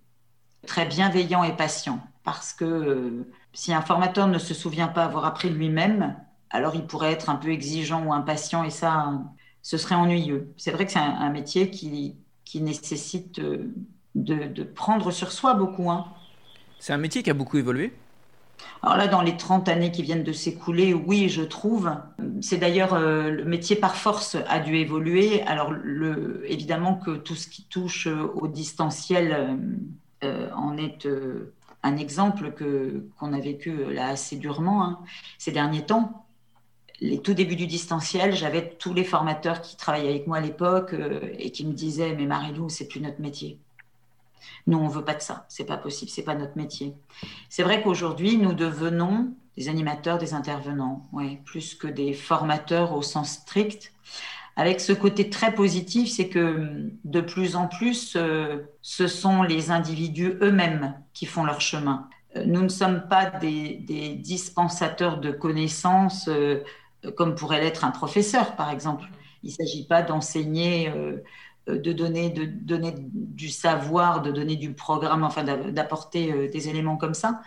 [0.67, 1.99] très bienveillant et patient.
[2.23, 6.15] Parce que euh, si un formateur ne se souvient pas avoir appris lui-même,
[6.49, 9.13] alors il pourrait être un peu exigeant ou impatient et ça,
[9.61, 10.53] ce serait ennuyeux.
[10.57, 13.71] C'est vrai que c'est un, métier qui, qui nécessite euh,
[14.15, 15.89] de, prendre sur soi beaucoup.
[15.89, 16.05] Hein.
[16.79, 17.93] C'est un métier qui a beaucoup évolué?
[18.81, 21.91] Alors là, dans les 30 années qui viennent de s'écouler, oui, je trouve.
[22.41, 25.41] C'est d'ailleurs euh, le métier par force a dû évoluer.
[25.43, 29.57] Alors le, évidemment que tout ce qui touche au distanciel
[30.23, 34.99] euh, en est euh, un exemple que qu'on a vécu euh, là assez durement hein.
[35.37, 36.25] ces derniers temps.
[37.01, 40.93] Les tout débuts du distanciel, j'avais tous les formateurs qui travaillaient avec moi à l'époque
[41.37, 43.57] et qui me disaient mais Marilou, c'est plus notre métier.
[44.67, 45.45] Nous, on veut pas de ça.
[45.47, 46.11] C'est pas possible.
[46.11, 46.93] C'est pas notre métier.
[47.49, 51.09] C'est vrai qu'aujourd'hui, nous devenons des animateurs, des intervenants,
[51.45, 53.93] plus que des formateurs au sens strict
[54.59, 59.71] avec ce côté très positif, c'est que de plus en plus, euh, ce sont les
[59.71, 62.09] individus eux-mêmes qui font leur chemin.
[62.35, 66.61] Euh, nous ne sommes pas des, dispensateurs de connaissances euh,
[67.15, 69.05] comme pourrait l'être un professeur, par exemple.
[69.43, 70.91] Il ne s'agit pas d'enseigner,
[71.67, 77.13] de donner, de donner du savoir, de donner du programme, enfin d'apporter des éléments comme
[77.13, 77.41] ça.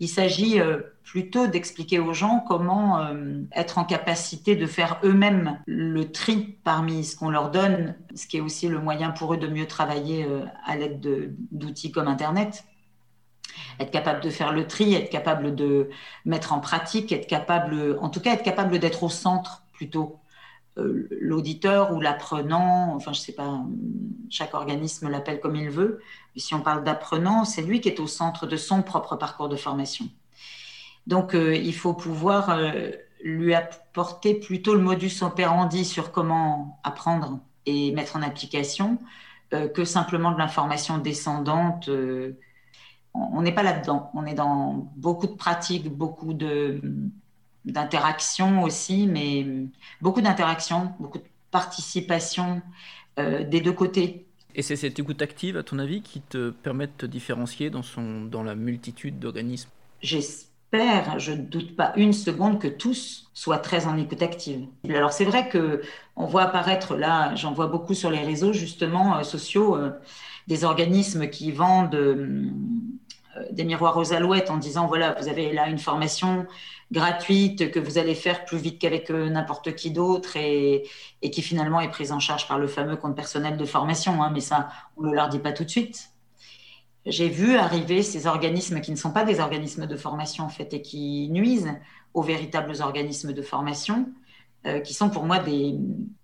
[0.00, 5.60] Il s'agit euh, plutôt d'expliquer aux gens comment euh, être en capacité de faire eux-mêmes
[5.66, 9.36] le tri parmi ce qu'on leur donne, ce qui est aussi le moyen pour eux
[9.36, 12.64] de mieux travailler euh, à l'aide d'outils comme Internet.
[13.80, 15.90] Être capable de faire le tri, être capable de
[16.24, 20.18] mettre en pratique, être capable, en tout cas, être capable d'être au centre plutôt
[20.78, 23.64] euh, l'auditeur ou l'apprenant, enfin je ne sais pas,
[24.30, 26.00] chaque organisme l'appelle comme il veut,
[26.34, 29.48] mais si on parle d'apprenant, c'est lui qui est au centre de son propre parcours
[29.48, 30.06] de formation.
[31.06, 32.90] Donc euh, il faut pouvoir euh,
[33.22, 38.98] lui apporter plutôt le modus operandi sur comment apprendre et mettre en application
[39.50, 41.88] que simplement de l'information descendante.
[43.14, 46.80] On n'est pas là-dedans, on est dans beaucoup de pratiques, beaucoup de
[47.64, 49.46] d'interaction aussi, mais
[50.00, 52.62] beaucoup d'interaction, beaucoup de participation
[53.18, 54.26] euh, des deux côtés.
[54.54, 57.82] Et c'est cette écoute active, à ton avis, qui te permet de te différencier dans,
[57.82, 59.68] son, dans la multitude d'organismes?
[60.00, 64.66] J'espère, je ne doute pas une seconde que tous soient très en écoute active.
[64.88, 65.82] Alors c'est vrai que
[66.16, 69.90] on voit apparaître là, j'en vois beaucoup sur les réseaux justement euh, sociaux, euh,
[70.48, 71.96] des organismes qui vendent
[73.52, 76.46] des miroirs aux alouettes en disant voilà, vous avez là une formation
[76.90, 80.82] gratuite que vous allez faire plus vite qu'avec n'importe qui d'autre et,
[81.22, 84.22] qui finalement est prise en charge par le fameux compte personnel de formation.
[84.22, 86.10] Hein, mais ça, on ne leur dit pas tout de suite
[87.08, 90.74] j'ai vu arriver ces organismes qui ne sont pas des organismes de formation en fait
[90.74, 91.72] et qui nuisent
[92.14, 94.12] aux véritables organismes de formation,
[94.66, 95.74] euh, qui sont pour moi des,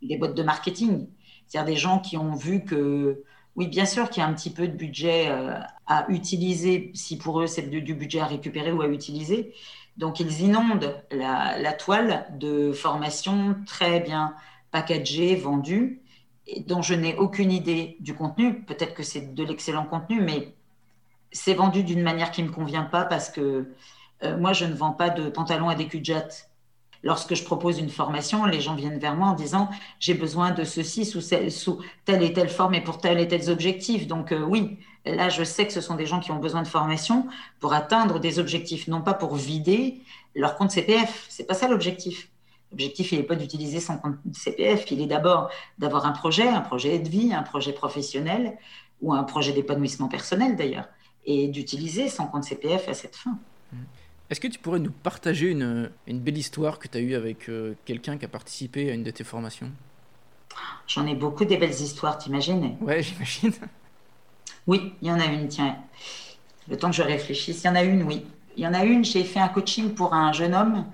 [0.02, 1.06] des boîtes de marketing.
[1.46, 3.22] C'est-à-dire des gens qui ont vu que,
[3.56, 5.54] oui, bien sûr qu'il y a un petit peu de budget euh,
[5.86, 9.54] à utiliser, si pour eux c'est du, budget à récupérer ou à utiliser.
[9.96, 14.34] Donc ils inondent la, toile de formation très bien
[14.72, 16.00] packagée, vendue,
[16.48, 18.62] et dont je n'ai aucune idée du contenu.
[18.64, 20.54] Peut-être que c'est de l'excellent contenu, mais
[21.30, 23.72] c'est vendu d'une manière qui ne me convient pas parce que
[24.24, 26.02] euh, moi, je ne vends pas de pantalons à des cul
[27.04, 29.68] Lorsque je propose une formation, les gens viennent vers moi en disant
[30.00, 34.06] j'ai besoin de ceci sous, telle et telle forme et pour tel et tels objectifs.
[34.06, 36.66] Donc euh, oui, là, je sais que ce sont des gens qui ont besoin de
[36.66, 37.26] formation
[37.60, 40.00] pour atteindre des objectifs, non pas pour vider
[40.34, 41.26] leur compte CPF.
[41.28, 42.30] C'est pas ça l'objectif.
[42.72, 46.62] L'objectif, il n'est pas d'utiliser son compte CPF, il est d'abord d'avoir un projet, un
[46.62, 48.56] projet de vie, un projet professionnel
[49.02, 50.88] ou un projet d'épanouissement personnel d'ailleurs
[51.26, 53.38] et d'utiliser son compte CPF à cette fin.
[54.30, 57.48] Est-ce que tu pourrais nous partager une, une belle histoire que tu as eue avec
[57.48, 59.70] euh, quelqu'un qui a participé à une de tes formations?
[60.86, 62.76] J'en ai beaucoup des belles histoires, t'imagines?
[62.80, 63.52] Ouais, j'imagine.
[64.66, 65.76] Oui, il y en a une, tiens.
[66.68, 68.24] Le temps que je réfléchisse, il y en a une, oui.
[68.56, 70.86] Il y en a une, j'ai fait un coaching pour un jeune homme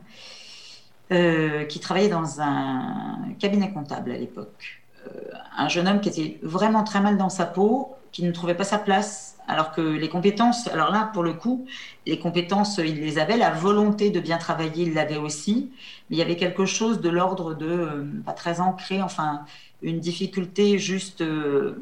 [1.13, 4.83] euh, qui travaillait dans un cabinet comptable à l'époque.
[5.07, 8.55] Euh, un jeune homme qui était vraiment très mal dans sa peau, qui ne trouvait
[8.55, 9.37] pas sa place.
[9.49, 11.67] Alors que les compétences, alors là, pour le coup,
[12.07, 15.73] les compétences, il les avait, la volonté de bien travailler, il l'avait aussi,
[16.09, 19.45] mais il y avait quelque chose de l'ordre de euh, pas très ancré, enfin,
[19.83, 21.75] une difficulté juste euh,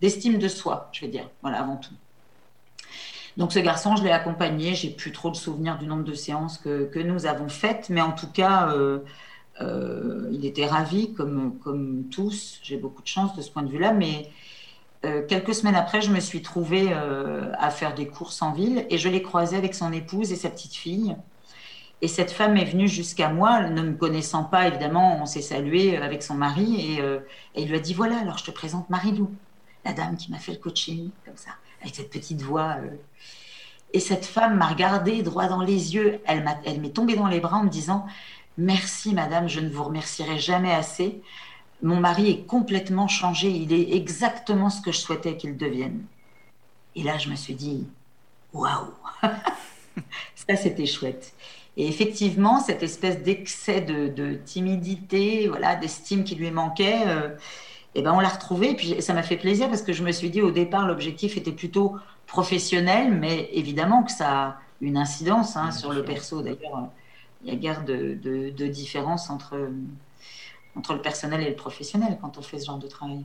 [0.00, 1.92] d'estime de soi, je vais dire, voilà, avant tout.
[3.36, 6.56] Donc ce garçon, je l'ai accompagné, j'ai plus trop de souvenirs du nombre de séances
[6.56, 9.00] que, nous avons faites, mais en tout cas, euh,
[10.32, 13.92] il était ravi, comme, comme tous, j'ai beaucoup de chance de ce point de vue-là,
[13.92, 14.30] mais
[15.06, 18.86] euh, quelques semaines après, je me suis trouvée euh, à faire des courses en ville
[18.90, 21.16] et je l'ai croisé avec son épouse et sa petite fille.
[22.02, 25.96] Et cette femme est venue jusqu'à moi, ne me connaissant pas, évidemment, on s'est salué
[25.96, 27.20] avec son mari et, euh,
[27.54, 29.30] il lui a dit Voilà, alors je te présente Marie-Lou,
[29.84, 32.76] la dame qui m'a fait le coaching, comme ça, avec cette petite voix.
[33.92, 36.44] Et cette femme m'a regardé droit dans les yeux, elle
[36.80, 38.06] m'est tombée dans les bras en me disant
[38.58, 41.22] Merci, madame, je ne vous remercierai jamais assez
[41.82, 46.04] mon mari est complètement changé, il est exactement ce que je souhaitais qu'il devienne.
[46.94, 47.86] Et là, je me suis dit,
[48.52, 51.34] waouh, ça c'était chouette.
[51.76, 57.28] Et effectivement, cette espèce d'excès de, timidité, voilà, d'estime qui lui manquait, euh,
[57.94, 58.70] eh ben on l'a retrouvé.
[58.70, 61.36] Et puis ça m'a fait plaisir parce que je me suis dit au départ, l'objectif
[61.36, 66.40] était plutôt professionnel, mais évidemment que ça a une incidence hein, sur le perso.
[66.40, 66.88] D'ailleurs,
[67.44, 69.68] il y a guère de, de différence entre
[70.76, 73.24] entre le personnel et le professionnel quand on fait ce genre de travail.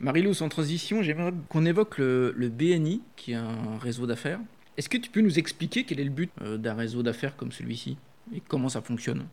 [0.00, 4.40] Marilou, sans transition, j'aimerais qu'on évoque le, BNI, qui est un réseau d'affaires.
[4.76, 7.52] Est-ce que tu peux nous expliquer quel est le but euh, d'un réseau d'affaires comme
[7.52, 7.96] celui-ci
[8.34, 9.26] et comment ça fonctionne?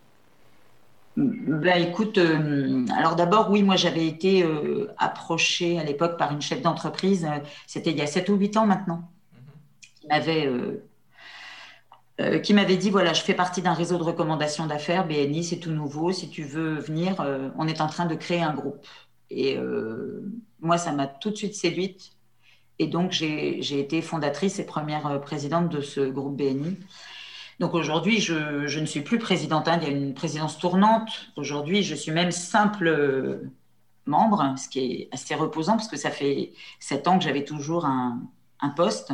[1.17, 6.41] Ben, écoute, euh, alors d'abord, oui, moi j'avais été euh, approchée à l'époque par une
[6.41, 7.27] chef d'entreprise,
[7.67, 9.09] c'était il y a 7 ou 8 ans maintenant,
[9.99, 10.47] qui m'avait
[12.21, 15.57] euh, qui m'avait dit voilà, je fais partie d'un réseau de recommandations d'affaires, BNI, c'est
[15.57, 16.11] tout nouveau.
[16.11, 18.85] Si tu veux venir, euh, on est en train de créer un groupe.
[19.29, 20.21] Et euh,
[20.59, 22.11] moi, ça m'a tout de suite séduite.
[22.79, 26.77] Et donc, j'ai été fondatrice et première présidente de ce groupe BNI.
[27.59, 31.31] Donc aujourd'hui, je, je, ne suis plus présidente, hein, il y a une présidence tournante.
[31.35, 33.41] Aujourd'hui, je suis même simple
[34.07, 37.85] membre, ce qui est assez reposant parce que ça fait sept ans que j'avais toujours
[37.85, 38.21] un,
[38.61, 39.13] un poste.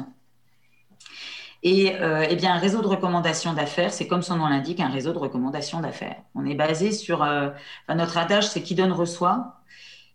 [1.69, 4.87] Et euh, eh bien, un réseau de recommandations d'affaires, c'est comme son nom l'indique, un
[4.87, 6.15] réseau de recommandations d'affaires.
[6.33, 7.49] On est basé sur euh,
[7.93, 9.59] notre adage, c'est qui donne reçoit.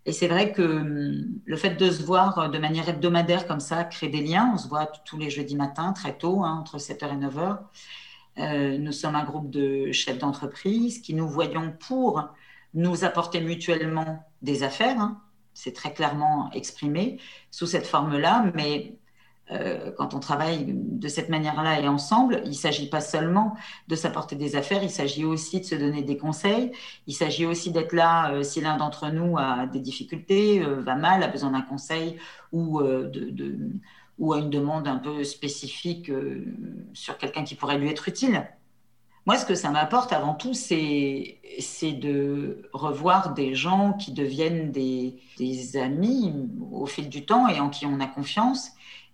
[0.07, 3.85] Et c'est vrai que hum, le fait de se voir de manière hebdomadaire comme ça
[3.85, 4.51] crée des liens.
[4.55, 7.59] On se voit tous les jeudis matins, très tôt, hein, entre 7h et 9h.
[8.39, 12.31] Euh, nous sommes un groupe de chefs d'entreprise qui nous voyons pour
[12.73, 14.99] nous apporter mutuellement des affaires.
[14.99, 15.21] Hein.
[15.53, 19.02] C'est très clairement exprimé sous cette forme-là, mais euh,
[19.97, 23.55] quand on travaille de cette manière-là et ensemble, il ne s'agit pas seulement
[23.89, 26.73] de s'apporter des affaires, il s'agit aussi de se donner des conseils,
[27.07, 30.95] il s'agit aussi d'être là euh, si l'un d'entre nous a des difficultés, euh, va
[30.95, 32.19] mal, a besoin d'un conseil
[32.53, 36.11] ou, a une demande un peu spécifique
[36.93, 38.47] sur quelqu'un qui pourrait lui être utile.
[39.27, 41.39] Moi, ce que ça m'apporte avant tout, c'est
[41.83, 46.33] de revoir des gens qui deviennent des amis
[46.71, 48.73] au fil du temps et en qui on a confiance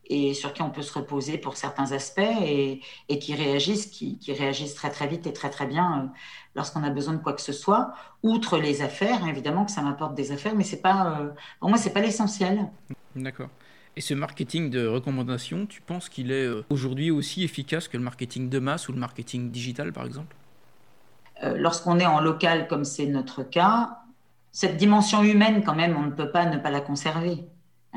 [0.09, 2.81] et sur qui on peut se reposer pour certains aspects et,
[3.19, 6.07] qui réagissent, qui, réagissent très très vite et très très bien euh,
[6.55, 7.93] lorsqu'on a besoin de quoi que ce soit.
[8.23, 11.79] Outre les affaires, évidemment que ça m'apporte des affaires, mais c'est pas, euh, pour moi,
[11.79, 12.69] c'est pas l'essentiel.
[13.15, 13.51] D'accord.
[13.97, 18.03] Et ce marketing de recommandation, tu penses qu'il est euh, aujourd'hui aussi efficace que le
[18.03, 20.35] marketing de masse ou le marketing digital, par exemple?
[21.41, 23.99] Lorsqu'on est en local, comme c'est notre cas,
[24.51, 27.45] cette dimension humaine, quand même, on ne peut pas ne pas la conserver.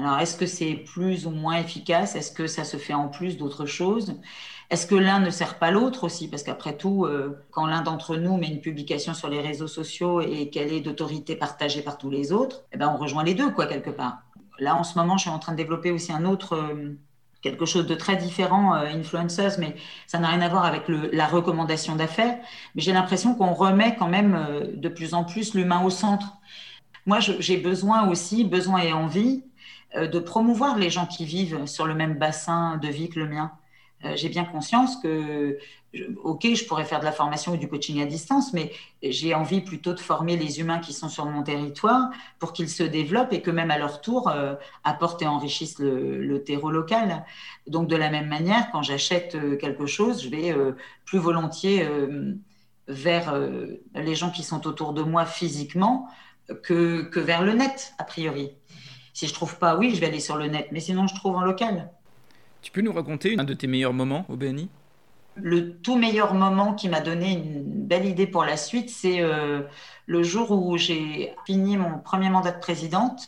[0.02, 2.16] Alors, est-ce que c'est plus ou moins efficace?
[2.16, 4.16] Est-ce que ça se fait en plus d'autres choses?
[4.72, 6.28] Est-ce que l'un ne sert pas l'autre aussi?
[6.28, 10.20] Parce qu'après tout, euh, quand l'un d'entre nous met une publication sur les réseaux sociaux
[10.20, 13.52] et qu'elle est d'autorité partagée par tous les autres, eh ben, on rejoint les deux,
[13.52, 14.24] quoi, quelque part.
[14.58, 16.98] Là, en ce moment, je suis en train de développer aussi un autre, euh,
[17.44, 19.76] quelque chose de très différent, euh, influencers, mais
[20.08, 22.40] ça n'a rien à voir avec la recommandation d'affaires.
[22.74, 26.38] Mais j'ai l'impression qu'on remet quand même de plus en plus l'humain au centre.
[27.06, 29.51] Moi, j'ai besoin aussi, besoin et envie euh,
[29.96, 33.52] de promouvoir les gens qui vivent sur le même bassin de vie que le mien.
[34.06, 35.58] Euh, j'ai bien conscience que,
[36.24, 38.72] ok, je pourrais faire de la formation ou du coaching à distance, mais
[39.04, 42.84] j'ai envie plutôt de former les humains qui sont sur mon territoire pour qu'ils se
[42.84, 47.24] développent et que même à leur tour euh, apportent et enrichissent le, terreau local.
[47.68, 50.56] Donc de la même manière, quand j'achète quelque chose, je vais
[51.06, 51.88] plus volontiers
[52.88, 53.40] vers
[53.94, 56.08] les gens qui sont autour de moi physiquement
[56.64, 58.54] que, que vers le net, a priori.
[59.14, 61.36] Si je trouve pas, oui, je vais aller sur le net, mais sinon je trouve
[61.36, 61.90] en local.
[62.62, 64.70] Tu peux nous raconter un de tes meilleurs moments au BNI
[65.36, 69.64] Le tout meilleur moment qui m'a donné une belle idée pour la suite, c'est euh,
[70.06, 73.28] le jour où j'ai fini mon premier mandat de présidente.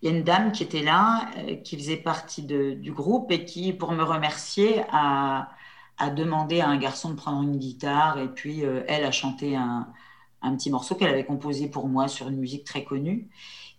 [0.00, 3.44] Il y a une dame qui était là, euh, qui faisait partie du groupe et
[3.44, 5.48] qui, pour me remercier, a,
[6.16, 9.86] demandé à un garçon de prendre une guitare et puis euh, elle a chanté un,
[10.42, 13.28] un petit morceau qu'elle avait composé pour moi sur une musique très connue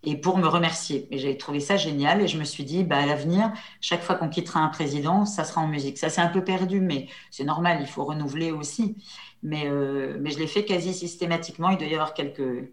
[0.03, 1.07] et pour me remercier.
[1.11, 4.15] Et j'avais trouvé ça génial et je me suis dit, bah, à l'avenir, chaque fois
[4.15, 5.97] qu'on quittera un président, ça sera en musique.
[5.97, 8.97] Ça, c'est un peu perdu, mais c'est normal, il faut renouveler aussi.
[9.43, 11.69] Mais, euh, mais je l'ai fait quasi systématiquement.
[11.69, 12.69] Il doit y avoir quelques,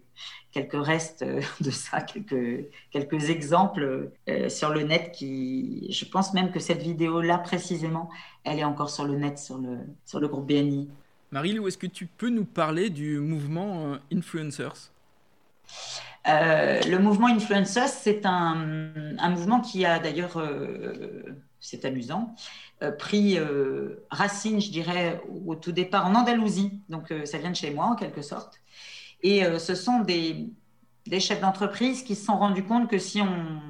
[0.51, 6.33] quelques restes euh, de ça, quelques, quelques exemples euh, sur le net qui, je pense
[6.33, 8.09] même que cette vidéo-là précisément,
[8.43, 10.89] elle est encore sur le net, sur le, sur le groupe BNI.
[11.31, 14.91] Marie-Lou, est-ce que tu peux nous parler du mouvement Influencers?
[16.27, 18.55] Euh, le mouvement Influencers, c'est un,
[19.29, 21.23] mouvement qui a d'ailleurs, euh,
[21.59, 22.35] c'est amusant,
[22.83, 23.37] euh, pris
[24.09, 26.81] racine, je dirais, au tout départ en Andalousie.
[26.89, 28.59] Donc, ça vient de chez moi, en quelque sorte.
[29.23, 30.49] Et ce sont des,
[31.05, 33.61] des chefs d'entreprise qui se sont rendus compte que si on,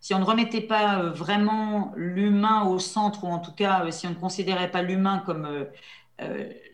[0.00, 4.10] si on ne remettait pas vraiment l'humain au centre, ou en tout cas, si on
[4.10, 5.66] ne considérait pas l'humain comme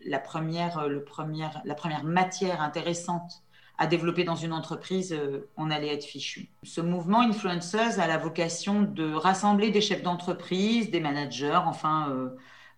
[0.05, 3.43] la, première, le première, la première matière intéressante
[3.77, 6.49] à développer dans une entreprise, euh, on allait être fichu.
[6.63, 12.29] Ce mouvement Influencers a la vocation de rassembler des chefs d'entreprise, des managers, enfin euh,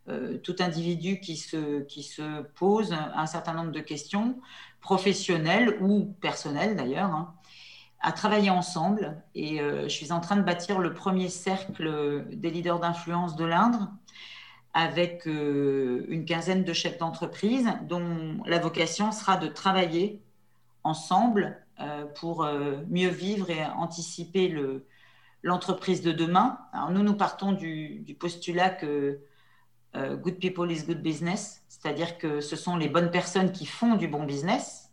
[0.10, 4.38] euh, tout individu qui se, qui se pose un certain nombre de questions,
[4.82, 7.34] professionnelles ou personnelles d'ailleurs, hein,
[8.02, 9.22] à travailler ensemble.
[9.36, 13.92] Et je suis en train de bâtir le premier cercle des leaders d'influence de l'Indre
[14.74, 20.22] avec une quinzaine de chefs d'entreprise dont la vocation sera de travailler
[20.84, 24.54] ensemble euh, pour euh, mieux vivre et anticiper
[25.44, 26.60] l'entreprise de demain.
[26.92, 29.22] Nous, nous partons du, postulat que
[29.96, 33.96] euh, good people is good business, c'est-à-dire que ce sont les bonnes personnes qui font
[33.96, 34.92] du bon business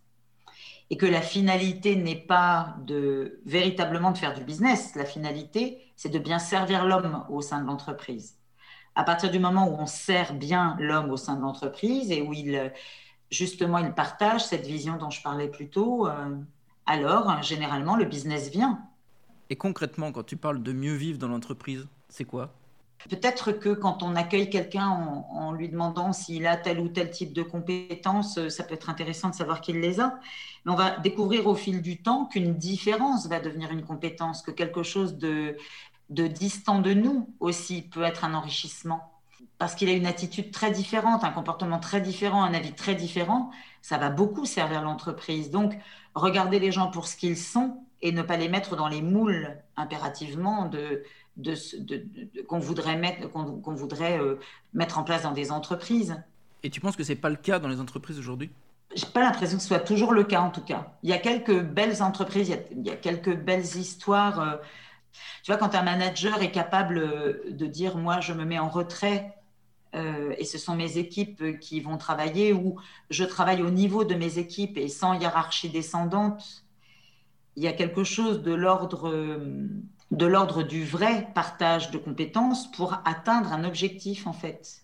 [0.89, 4.95] et que la finalité n'est pas de véritablement de faire du business.
[4.95, 8.39] La finalité, c'est de bien servir l'homme au sein de l'entreprise.
[8.95, 12.33] À partir du moment où on sert bien l'homme au sein de l'entreprise et où
[12.33, 12.73] il
[13.31, 16.37] justement, ils partagent cette vision dont je parlais plus tôt, euh,
[16.87, 18.81] alors généralement, le business vient.
[19.51, 22.53] Et concrètement, quand tu parles de mieux vivre dans l'entreprise, c'est quoi?
[23.09, 27.33] Peut-être que quand on accueille quelqu'un en, lui demandant s'il a tel ou tel type
[27.33, 30.19] de compétences, euh, ça peut être intéressant de savoir qu'il les a.
[30.65, 34.51] Mais on va découvrir au fil du temps qu'une différence va devenir une compétence, que
[34.51, 35.57] quelque chose de,
[36.11, 39.16] de distant de nous aussi peut être un enrichissement
[39.59, 43.51] parce qu'il a une attitude très différente, un comportement très différent, un avis très différent,
[43.83, 45.51] ça va beaucoup servir l'entreprise.
[45.51, 45.77] Donc,
[46.15, 49.57] regarder les gens pour ce qu'ils sont et ne pas les mettre dans les moules
[49.77, 51.03] impérativement de,
[52.47, 54.39] qu'on voudrait, mettre, qu'on, voudrait euh,
[54.75, 56.23] mettre en place dans des entreprises.
[56.63, 58.51] Et tu penses que ce n'est pas le cas dans les entreprises aujourd'hui?
[58.95, 60.93] Je n'ai pas l'impression que ce soit toujours le cas en tout cas.
[61.03, 64.41] Il y a quelques belles entreprises, il y a, quelques belles histoires.
[64.41, 64.57] Euh,
[65.43, 68.69] tu vois, quand un manager est capable euh, de dire, moi, je me mets en
[68.69, 69.37] retrait
[69.95, 72.77] euh, et ce sont mes équipes qui vont travailler ou
[73.11, 76.65] je travaille au niveau de mes équipes et sans hiérarchie descendante,
[77.57, 79.69] il y a quelque chose de l'ordre euh,
[80.13, 84.83] de l'ordre du vrai partage de compétences pour atteindre un objectif en fait.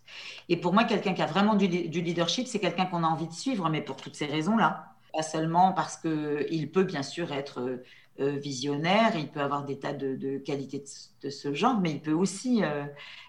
[0.48, 3.32] Et pour moi, quelqu'un qui a vraiment du, leadership, c'est quelqu'un qu'on a envie de
[3.32, 4.96] suivre, mais pour toutes ces raisons-là.
[5.12, 7.84] Pas seulement parce qu'il peut bien sûr être euh,
[8.18, 10.84] visionnaire, il peut avoir des tas de, qualités
[11.22, 12.84] de, ce genre, mais il peut aussi euh,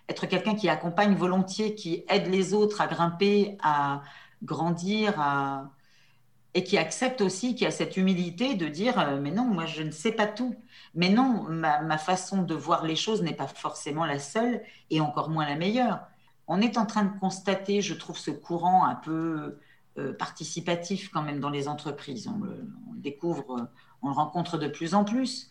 [0.10, 4.04] être quelqu'un qui accompagne volontiers, qui aide les autres à grimper, à
[4.44, 5.14] grandir,
[6.54, 9.84] et qui accepte aussi, qui a cette humilité de dire euh, mais non, moi je
[9.84, 10.56] ne sais pas tout.
[10.94, 15.30] Mais non, ma, façon de voir les choses n'est pas forcément la seule et encore
[15.30, 16.02] moins la meilleure.
[16.48, 19.60] On est en train de constater, je trouve, ce courant un peu
[20.18, 22.28] participatif quand même dans les entreprises.
[22.28, 23.70] On le, découvre
[24.04, 25.50] on le rencontre de plus en plus.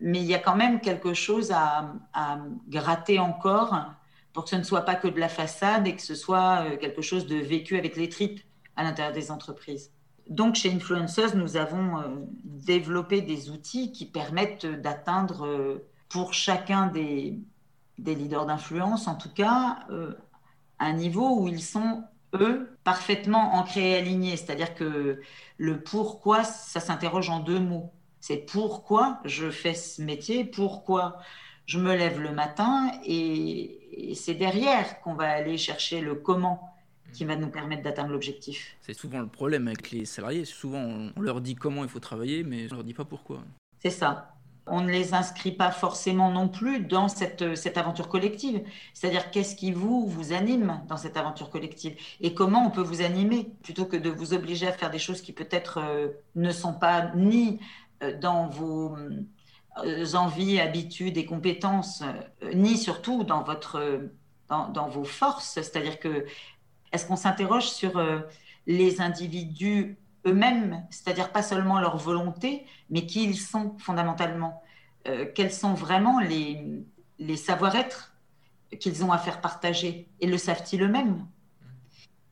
[0.00, 1.96] Mais il y a quand même quelque chose à,
[2.68, 3.92] gratter encore
[4.32, 6.76] pour que ce ne soit pas que de la façade et que ce soit euh,
[6.76, 8.40] quelque chose de vécu avec les tripes
[8.74, 9.92] à l'intérieur des entreprises.
[10.28, 12.02] Donc, chez Influencers, nous avons euh,
[12.42, 17.38] développé des outils qui permettent d'atteindre, euh, pour chacun des,
[17.98, 19.86] des leaders d'influence, en tout cas,
[20.78, 24.36] un niveau où ils sont eux, parfaitement ancrés et alignés.
[24.36, 25.20] C'est-à-dire que
[25.58, 27.92] le pourquoi, ça s'interroge en deux mots.
[28.20, 31.18] C'est pourquoi je fais ce métier, pourquoi
[31.66, 36.74] je me lève le matin, et, c'est derrière qu'on va aller chercher le comment
[37.12, 38.76] qui va nous permettre d'atteindre l'objectif.
[38.80, 40.44] C'est souvent le problème avec les salariés.
[40.44, 43.44] Souvent, on leur dit comment il faut travailler, mais on ne leur dit pas pourquoi.
[43.78, 44.33] C'est ça
[44.66, 48.62] on ne les inscrit pas forcément non plus dans cette, cette aventure collective.
[48.94, 53.02] C'est-à-dire qu'est-ce qui vous, vous anime dans cette aventure collective et comment on peut vous
[53.02, 56.72] animer plutôt que de vous obliger à faire des choses qui peut-être euh, ne sont
[56.72, 57.60] pas ni
[58.02, 58.96] euh, dans vos
[59.84, 62.02] euh, envies, habitudes et compétences,
[62.54, 64.08] ni surtout dans, votre,
[64.48, 65.54] dans, dans vos forces.
[65.54, 66.24] C'est-à-dire que
[66.92, 68.00] est-ce qu'on s'interroge sur
[68.68, 74.62] les individus eux-mêmes, c'est-à-dire pas seulement leur volonté, mais qui ils sont fondamentalement.
[75.06, 76.84] Euh, quels sont vraiment les,
[77.18, 78.14] les savoir-être
[78.80, 81.26] qu'ils ont à faire partager et le savent-ils eux-mêmes?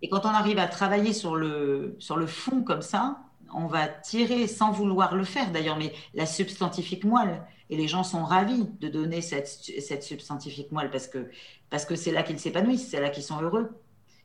[0.01, 3.19] Et quand on arrive à travailler sur le, sur le fond comme ça,
[3.55, 7.43] on va tirer sans vouloir le faire d'ailleurs, mais la substantifique moelle.
[7.71, 11.31] Et les gens sont ravis de donner cette, cette substantifique moelle parce que
[11.71, 13.71] parce que c'est là qu'ils s'épanouissent, c'est là qu'ils sont heureux.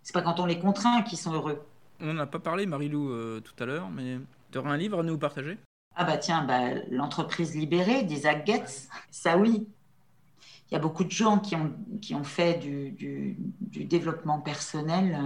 [0.03, 1.65] C'est pas quand on les contraint qu'ils sont heureux.
[1.99, 4.17] On n'en a pas parlé, Marilou, euh, tout à l'heure, mais
[4.51, 5.57] tu aurais un livre à nous partager?
[5.95, 9.67] Ah bah tiens, bah, L'entreprise libérée d'Isaac Getz, ça oui.
[10.69, 11.71] Il y a beaucoup de gens qui ont,
[12.01, 15.17] qui ont fait du, du, développement personnel.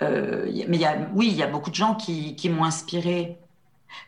[0.00, 2.48] Euh, euh, mais il y a, oui, il y a beaucoup de gens qui, qui
[2.48, 3.38] m'ont inspiré.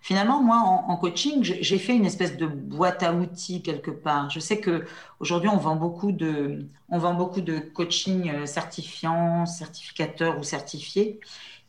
[0.01, 4.30] Finalement, moi, en, coaching, j'ai fait une espèce de boîte à outils quelque part.
[4.30, 4.86] Je sais que
[5.20, 11.20] aujourd'hui, on vend beaucoup de, on vend beaucoup de coaching certifiant, certificateur ou certifié.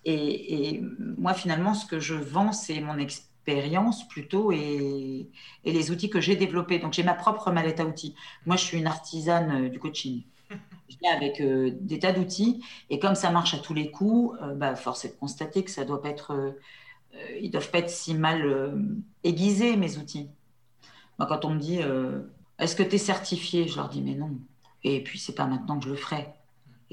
[0.05, 0.81] Et,
[1.17, 5.27] moi, finalement, ce que je vends, c'est mon expérience plutôt et,
[5.65, 6.79] les outils que j'ai développés.
[6.79, 8.15] Donc, j'ai ma propre mallette à outils.
[8.45, 10.23] Moi, je suis une artisane euh, du coaching.
[10.87, 12.63] Je viens avec euh, des tas d'outils.
[12.91, 15.71] Et comme ça marche à tous les coups, euh, bah, force est de constater que
[15.71, 16.55] ça doit pas être,
[17.41, 18.77] ils doivent pas être si mal
[19.23, 20.29] aiguisés, mes outils.
[21.17, 21.79] Moi, quand on me dit,
[22.59, 23.67] est-ce que tu es certifié?
[23.67, 24.37] Je leur dis, mais non.
[24.83, 26.27] Et puis, c'est pas maintenant que je le ferai.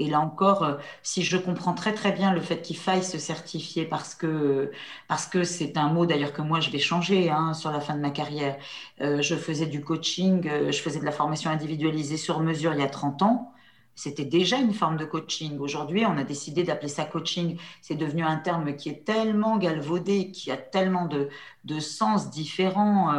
[0.03, 0.75] Et là encore, euh,
[1.05, 4.73] si je comprends très très bien le fait qu'il faille se certifier parce que
[5.07, 7.95] parce que c'est un mot d'ailleurs que moi je vais changer hein, sur la fin
[7.95, 8.57] de ma carrière.
[9.01, 12.81] Euh, je faisais du coaching, euh, je faisais de la formation individualisée sur mesure il
[12.81, 13.53] y a 30 ans.
[13.95, 15.59] C'était déjà une forme de coaching.
[15.61, 17.59] Aujourd'hui, on a décidé d'appeler ça coaching.
[17.81, 21.29] C'est devenu un terme qui est tellement galvaudé, qui a tellement de,
[21.65, 23.13] de sens différents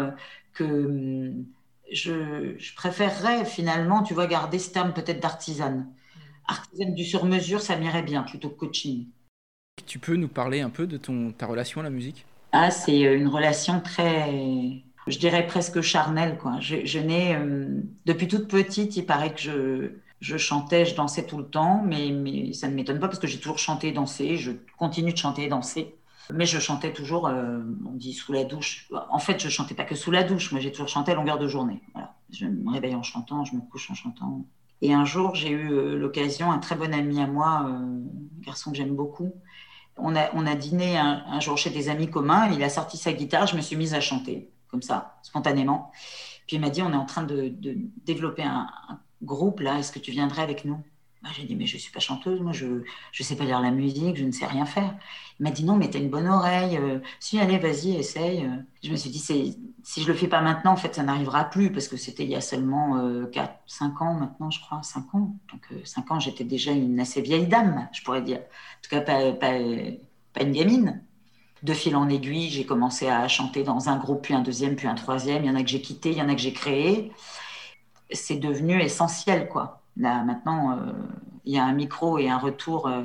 [0.53, 1.45] que hum,
[1.93, 5.87] je, préférerais finalement, tu vois, garder ce terme peut-être d'artisane
[6.47, 9.07] artisane du sur-mesure, ça m'irait bien plutôt que coaching.
[9.85, 12.25] Tu peux nous parler un peu de ton, ta relation à la musique?
[12.51, 16.37] Ah, c'est euh, une relation très, je dirais presque charnelle.
[16.37, 16.59] Quoi.
[16.59, 21.25] Je, je n'ai, euh, depuis toute petite, il paraît que je, je chantais, je dansais
[21.25, 23.91] tout le temps, mais, mais ça ne m'étonne pas parce que j'ai toujours chanté et
[23.91, 25.95] dansé, je continue de chanter et danser.
[26.33, 28.89] Mais je chantais toujours, euh, on dit sous la douche.
[29.09, 31.37] En fait, je chantais pas que sous la douche, moi j'ai toujours chanté à longueur
[31.37, 31.81] de journée.
[31.93, 32.15] Voilà.
[32.31, 34.45] Je me réveille en chantant, je me couche en chantant.
[34.83, 38.01] Et un jour, j'ai eu euh, l'occasion, un très bon ami à moi, euh, un
[38.41, 39.33] garçon que j'aime beaucoup,
[39.95, 43.55] on a, dîné un, jour chez des amis communs, il a sorti sa guitare, je
[43.55, 45.91] me suis mise à chanter, comme ça, spontanément.
[46.47, 47.53] Puis il m'a dit, on est en train de,
[48.03, 48.67] développer un
[49.21, 50.83] groupe, là, est-ce que tu viendrais avec nous?
[51.23, 52.83] Bah, j'ai dit, mais je ne suis pas chanteuse, moi, je ne
[53.23, 54.93] sais pas lire la musique, je ne sais rien faire.
[55.39, 56.77] Il m'a dit, non, mais tu as une bonne oreille.
[56.77, 58.49] Euh, si, allez, vas-y, essaye.
[58.83, 59.57] Je me suis dit, si
[59.95, 62.29] je ne le fais pas maintenant, en fait, ça n'arrivera plus, parce que c'était il
[62.29, 65.37] y a seulement euh, 4, 5 ans maintenant, je crois, 5 ans.
[65.51, 68.39] Donc, euh, 5 ans, j'étais déjà une assez vieille dame, je pourrais dire.
[68.39, 71.03] En tout cas, pas, pas une gamine.
[71.63, 74.87] de fil en aiguille, j'ai commencé à chanter dans un groupe, puis un deuxième, puis
[74.87, 75.45] un troisième.
[75.45, 77.13] Il y en a que j'ai quitté, il y en a que j'ai créé.
[78.11, 79.82] C'est devenu essentiel, quoi.
[79.97, 80.91] Là, maintenant, euh,
[81.45, 83.03] il y a un micro et un retour euh,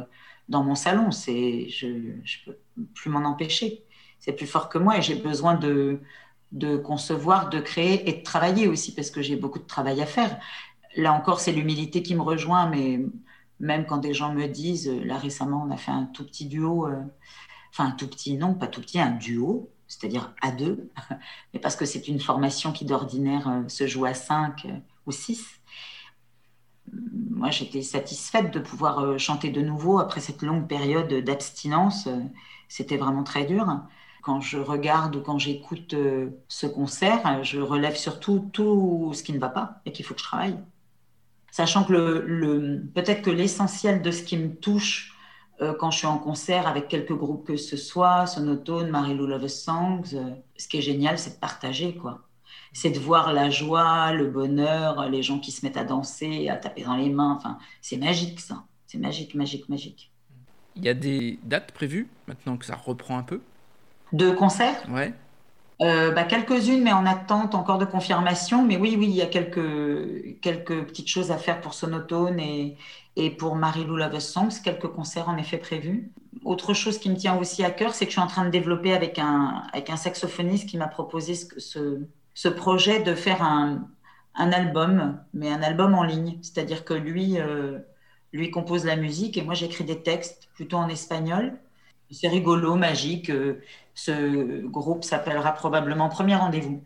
[0.48, 1.10] dans mon salon.
[1.10, 2.58] C'est, je ne peux
[2.94, 3.84] plus m'en empêcher.
[4.18, 6.00] C'est plus fort que moi et j'ai besoin de,
[6.52, 10.06] de concevoir, de créer et de travailler aussi parce que j'ai beaucoup de travail à
[10.06, 10.38] faire.
[10.96, 13.00] Là encore, c'est l'humilité qui me rejoint, mais
[13.60, 16.88] même quand des gens me disent, là récemment, on a fait un tout petit duo
[17.72, 20.90] enfin un tout petit, non, pas tout petit, un duo, c'est-à-dire à deux,
[21.54, 25.12] mais parce que c'est une formation qui d'ordinaire euh, se joue à cinq euh, ou
[25.12, 25.57] six.
[27.30, 32.08] Moi, j'étais satisfaite de pouvoir euh, chanter de nouveau après cette longue période d'abstinence.
[32.68, 33.80] C'était vraiment très dur.
[34.22, 35.94] Quand je regarde ou quand j'écoute
[36.48, 40.20] ce concert, je relève surtout tout ce qui ne va pas et qu'il faut que
[40.20, 40.58] je travaille.
[41.50, 45.18] Sachant que le peut-être que l'essentiel de ce qui me touche
[45.60, 49.48] euh, quand je suis en concert avec quelques groupes que ce soit, Sonotone, Marilou Love
[49.48, 52.27] Songs, euh, ce qui est génial, c'est de partager, quoi.
[52.72, 56.56] C'est de voir la joie, le bonheur, les gens qui se mettent à danser, à
[56.56, 57.34] taper dans les mains.
[57.36, 58.64] Enfin, c'est magique, ça.
[58.86, 60.12] C'est magique, magique, magique.
[60.76, 63.40] Il y a des dates prévues maintenant que ça reprend un peu?
[64.12, 64.86] De concerts?
[64.90, 65.12] Ouais.
[65.80, 68.64] Euh, bah, quelques-unes, mais en attente encore de confirmation.
[68.64, 72.76] Mais oui, oui, il y a quelques, quelques petites choses à faire pour Sonotone et,
[73.16, 76.10] et pour Marie-Lou Love Songs, quelques concerts en effet prévus.
[76.44, 78.50] Autre chose qui me tient aussi à cœur, c'est que je suis en train de
[78.50, 82.00] développer avec un, avec un saxophoniste qui m'a proposé ce, ce,
[82.46, 83.88] projet de faire un,
[84.36, 86.38] un, album, mais un album en ligne.
[86.42, 87.80] C'est-à-dire que lui, euh,
[88.32, 91.58] lui compose la musique et moi j'écris des textes plutôt en espagnol.
[92.12, 93.30] C'est rigolo, magique.
[93.30, 93.60] Euh,
[93.94, 96.80] ce groupe s'appellera probablement Premier Rendez-vous.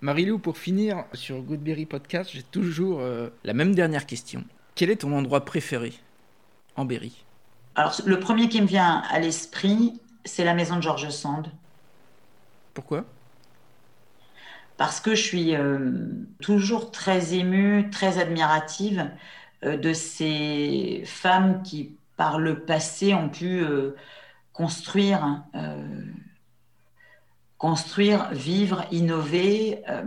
[0.00, 4.44] Marilou, pour finir sur Goodberry Podcast, j'ai toujours euh, la même dernière question.
[4.74, 5.92] Quel est ton endroit préféré
[6.76, 7.24] en Berry?
[7.74, 11.52] Alors, le premier qui me vient à l'esprit, c'est la maison de Georges Sand.
[12.74, 13.04] Pourquoi?
[14.80, 15.92] Parce que je suis euh,
[16.40, 19.10] toujours très émue, très admirative
[19.62, 23.62] euh, de ces femmes qui, par le passé, ont pu
[24.54, 25.44] construire
[27.60, 30.02] construire, vivre, innover, euh,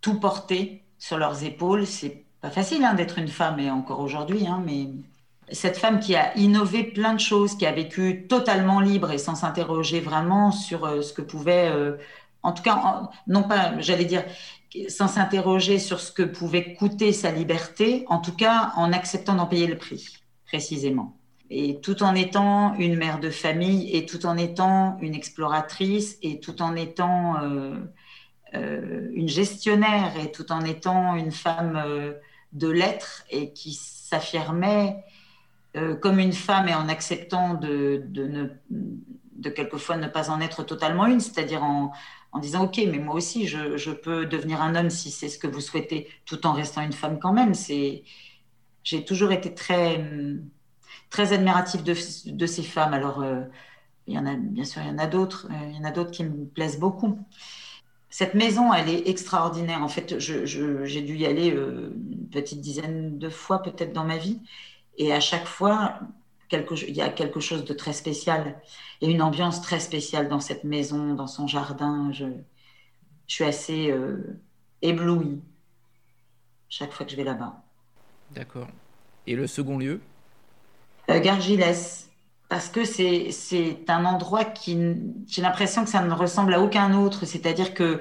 [0.00, 1.84] tout porter sur leurs épaules.
[1.84, 4.86] C'est pas facile hein, d'être une femme, et encore aujourd'hui, hein, mais
[5.50, 9.34] cette femme qui a innové plein de choses, qui a vécu totalement libre et sans
[9.34, 11.96] s'interroger vraiment sur euh, ce que pouvait, euh,
[12.42, 14.24] en tout cas, non pas, j'allais dire,
[14.88, 19.46] sans s'interroger sur ce que pouvait coûter sa liberté, en tout cas en acceptant d'en
[19.46, 21.16] payer le prix, précisément.
[21.50, 26.38] Et tout en étant une mère de famille et tout en étant une exploratrice et
[26.38, 27.74] tout en étant euh,
[28.54, 32.12] euh, une gestionnaire et tout en étant une femme euh,
[32.52, 35.04] de lettres et qui s'affirmait
[36.00, 41.20] comme une femme et en acceptant de, de, quelquefois ne pas en être totalement une,
[41.20, 41.92] c'est-à-dire en,
[42.32, 45.38] en, disant ok mais moi aussi je, je, peux devenir un homme si c'est ce
[45.38, 47.54] que vous souhaitez tout en restant une femme quand même.
[47.54, 48.04] C'est
[48.84, 50.04] j'ai toujours été très
[51.10, 51.94] très admiratif de,
[52.32, 52.94] de, ces femmes.
[52.94, 53.42] Alors, euh,
[54.06, 55.48] il y en a, bien sûr, il y en a d'autres.
[55.50, 57.18] Euh, il y en a d'autres qui me plaisent beaucoup.
[58.08, 59.82] Cette maison, elle est extraordinaire.
[59.82, 64.16] En fait, j'ai dû y aller euh, une petite dizaine de fois, peut-être dans ma
[64.16, 64.40] vie.
[64.98, 66.00] Et à chaque fois,
[66.50, 68.60] quelque, il y a quelque chose de très spécial
[69.00, 72.10] et une ambiance très spéciale dans cette maison, dans son jardin.
[72.12, 72.26] Je,
[73.26, 73.94] je suis assez
[74.82, 75.40] éblouie
[76.68, 77.62] chaque fois que je vais là-bas.
[78.32, 78.68] D'accord.
[79.26, 80.00] Et le second lieu?
[81.10, 82.08] Euh, Gargilès,
[82.48, 84.78] parce que c'est un endroit qui,
[85.26, 87.26] j'ai l'impression que ça ne ressemble à aucun autre.
[87.26, 88.00] C'est-à-dire que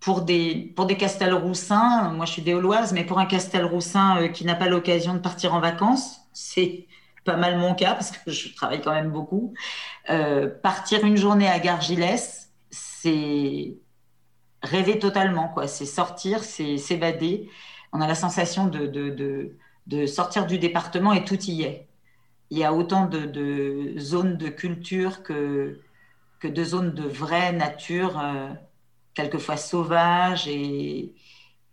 [0.00, 4.44] pour des, pour des Castelroussins, moi je suis déoloise, mais pour un Castelroussin euh, qui
[4.44, 6.86] n'a pas l'occasion de partir en vacances, c'est
[7.24, 9.54] pas mal mon cas parce que je travaille quand même beaucoup.
[10.10, 13.76] Euh, partir une journée à Gargilès, c'est
[14.62, 15.66] rêver totalement, quoi.
[15.66, 17.50] C'est sortir, c'est s'évader.
[17.92, 19.56] On a la sensation de, de, de,
[19.86, 21.88] de sortir du département et tout y est
[22.52, 25.80] il y a autant de, zones de culture que,
[26.38, 28.50] que de zones de vraie nature, euh,
[29.14, 31.14] quelquefois sauvages, et,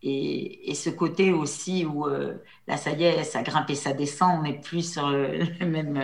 [0.01, 2.35] et, ce côté aussi où euh,
[2.67, 5.97] là, ça y est, ça grimpe et ça descend, on n'est plus sur le même,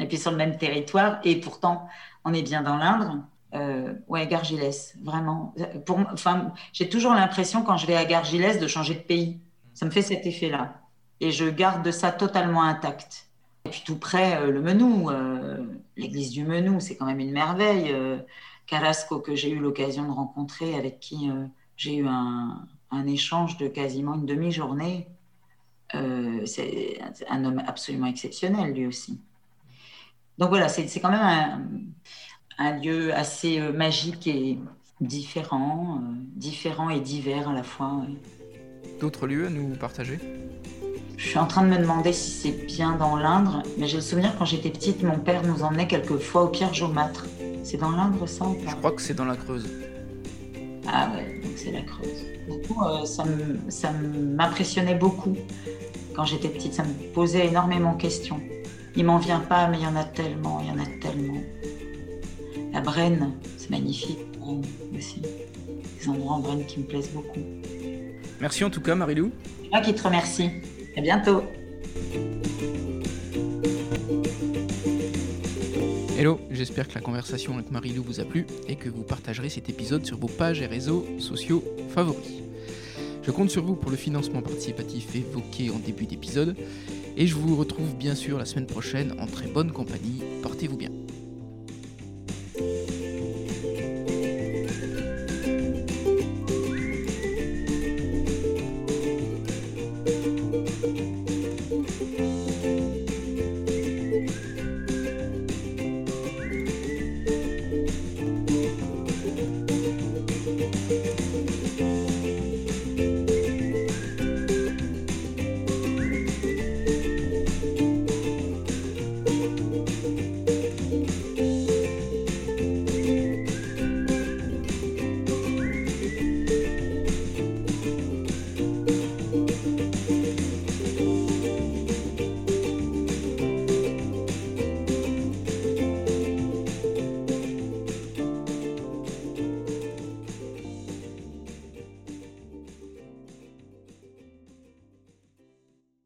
[0.00, 1.88] euh, sur le même territoire, et pourtant,
[2.24, 3.24] on est bien dans l'Indre.
[3.54, 5.54] Euh, ouais, Gargilès, vraiment.
[5.86, 9.40] Pour, enfin, j'ai toujours l'impression quand je vais à Gargilès de changer de pays.
[9.74, 10.80] Ça me fait cet effet-là.
[11.20, 13.28] Et je garde ça totalement intact.
[13.64, 15.64] Et puis tout près, euh, le Menou, euh,
[15.96, 17.92] l'église du Menou, c'est quand même une merveille.
[17.92, 18.18] Euh,
[18.66, 21.30] Carrasco, que j'ai eu l'occasion de rencontrer, avec qui
[21.76, 22.66] j'ai eu un,
[23.06, 25.08] échange de quasiment une demi-journée.
[26.46, 29.20] c'est un homme absolument exceptionnel, lui aussi.
[30.38, 31.92] Donc voilà, c'est quand même
[32.58, 34.58] un lieu assez magique et
[35.00, 36.00] différent,
[36.34, 38.02] différent et divers à la fois.
[39.00, 40.18] D'autres lieux à nous partager?
[41.16, 44.02] Je suis en train de me demander si c'est bien dans l'Indre, mais j'ai le
[44.02, 47.26] souvenir quand j'étais petite, mon père nous emmenait quelquefois au Pierre Jaumâtre.
[47.62, 48.70] C'est dans l'Indre ça ou pas?
[48.70, 49.68] Je crois que c'est dans la Creuse.
[50.86, 52.24] Ah ouais, donc c'est la Creuse.
[52.48, 55.36] Du coup, euh, ça m'impressionnait beaucoup
[56.14, 56.74] quand j'étais petite.
[56.74, 58.40] Ça me posait énormément de questions.
[58.96, 61.40] Il m'en vient pas, mais il y en a tellement, il y en a tellement.
[62.72, 64.18] La Brenne, c'est magnifique
[64.96, 65.22] aussi.
[65.22, 67.40] Des endroits en Brenne qui me plaisent beaucoup.
[68.40, 69.30] Merci en tout cas, Marilou.
[69.70, 70.50] Moi qui te remercie.
[70.96, 71.42] À bientôt.
[76.50, 80.06] J'espère que la conversation avec Marilou vous a plu et que vous partagerez cet épisode
[80.06, 82.42] sur vos pages et réseaux sociaux favoris.
[83.22, 86.56] Je compte sur vous pour le financement participatif évoqué en début d'épisode
[87.16, 90.22] et je vous retrouve bien sûr la semaine prochaine en très bonne compagnie.
[90.42, 91.03] Portez-vous bien.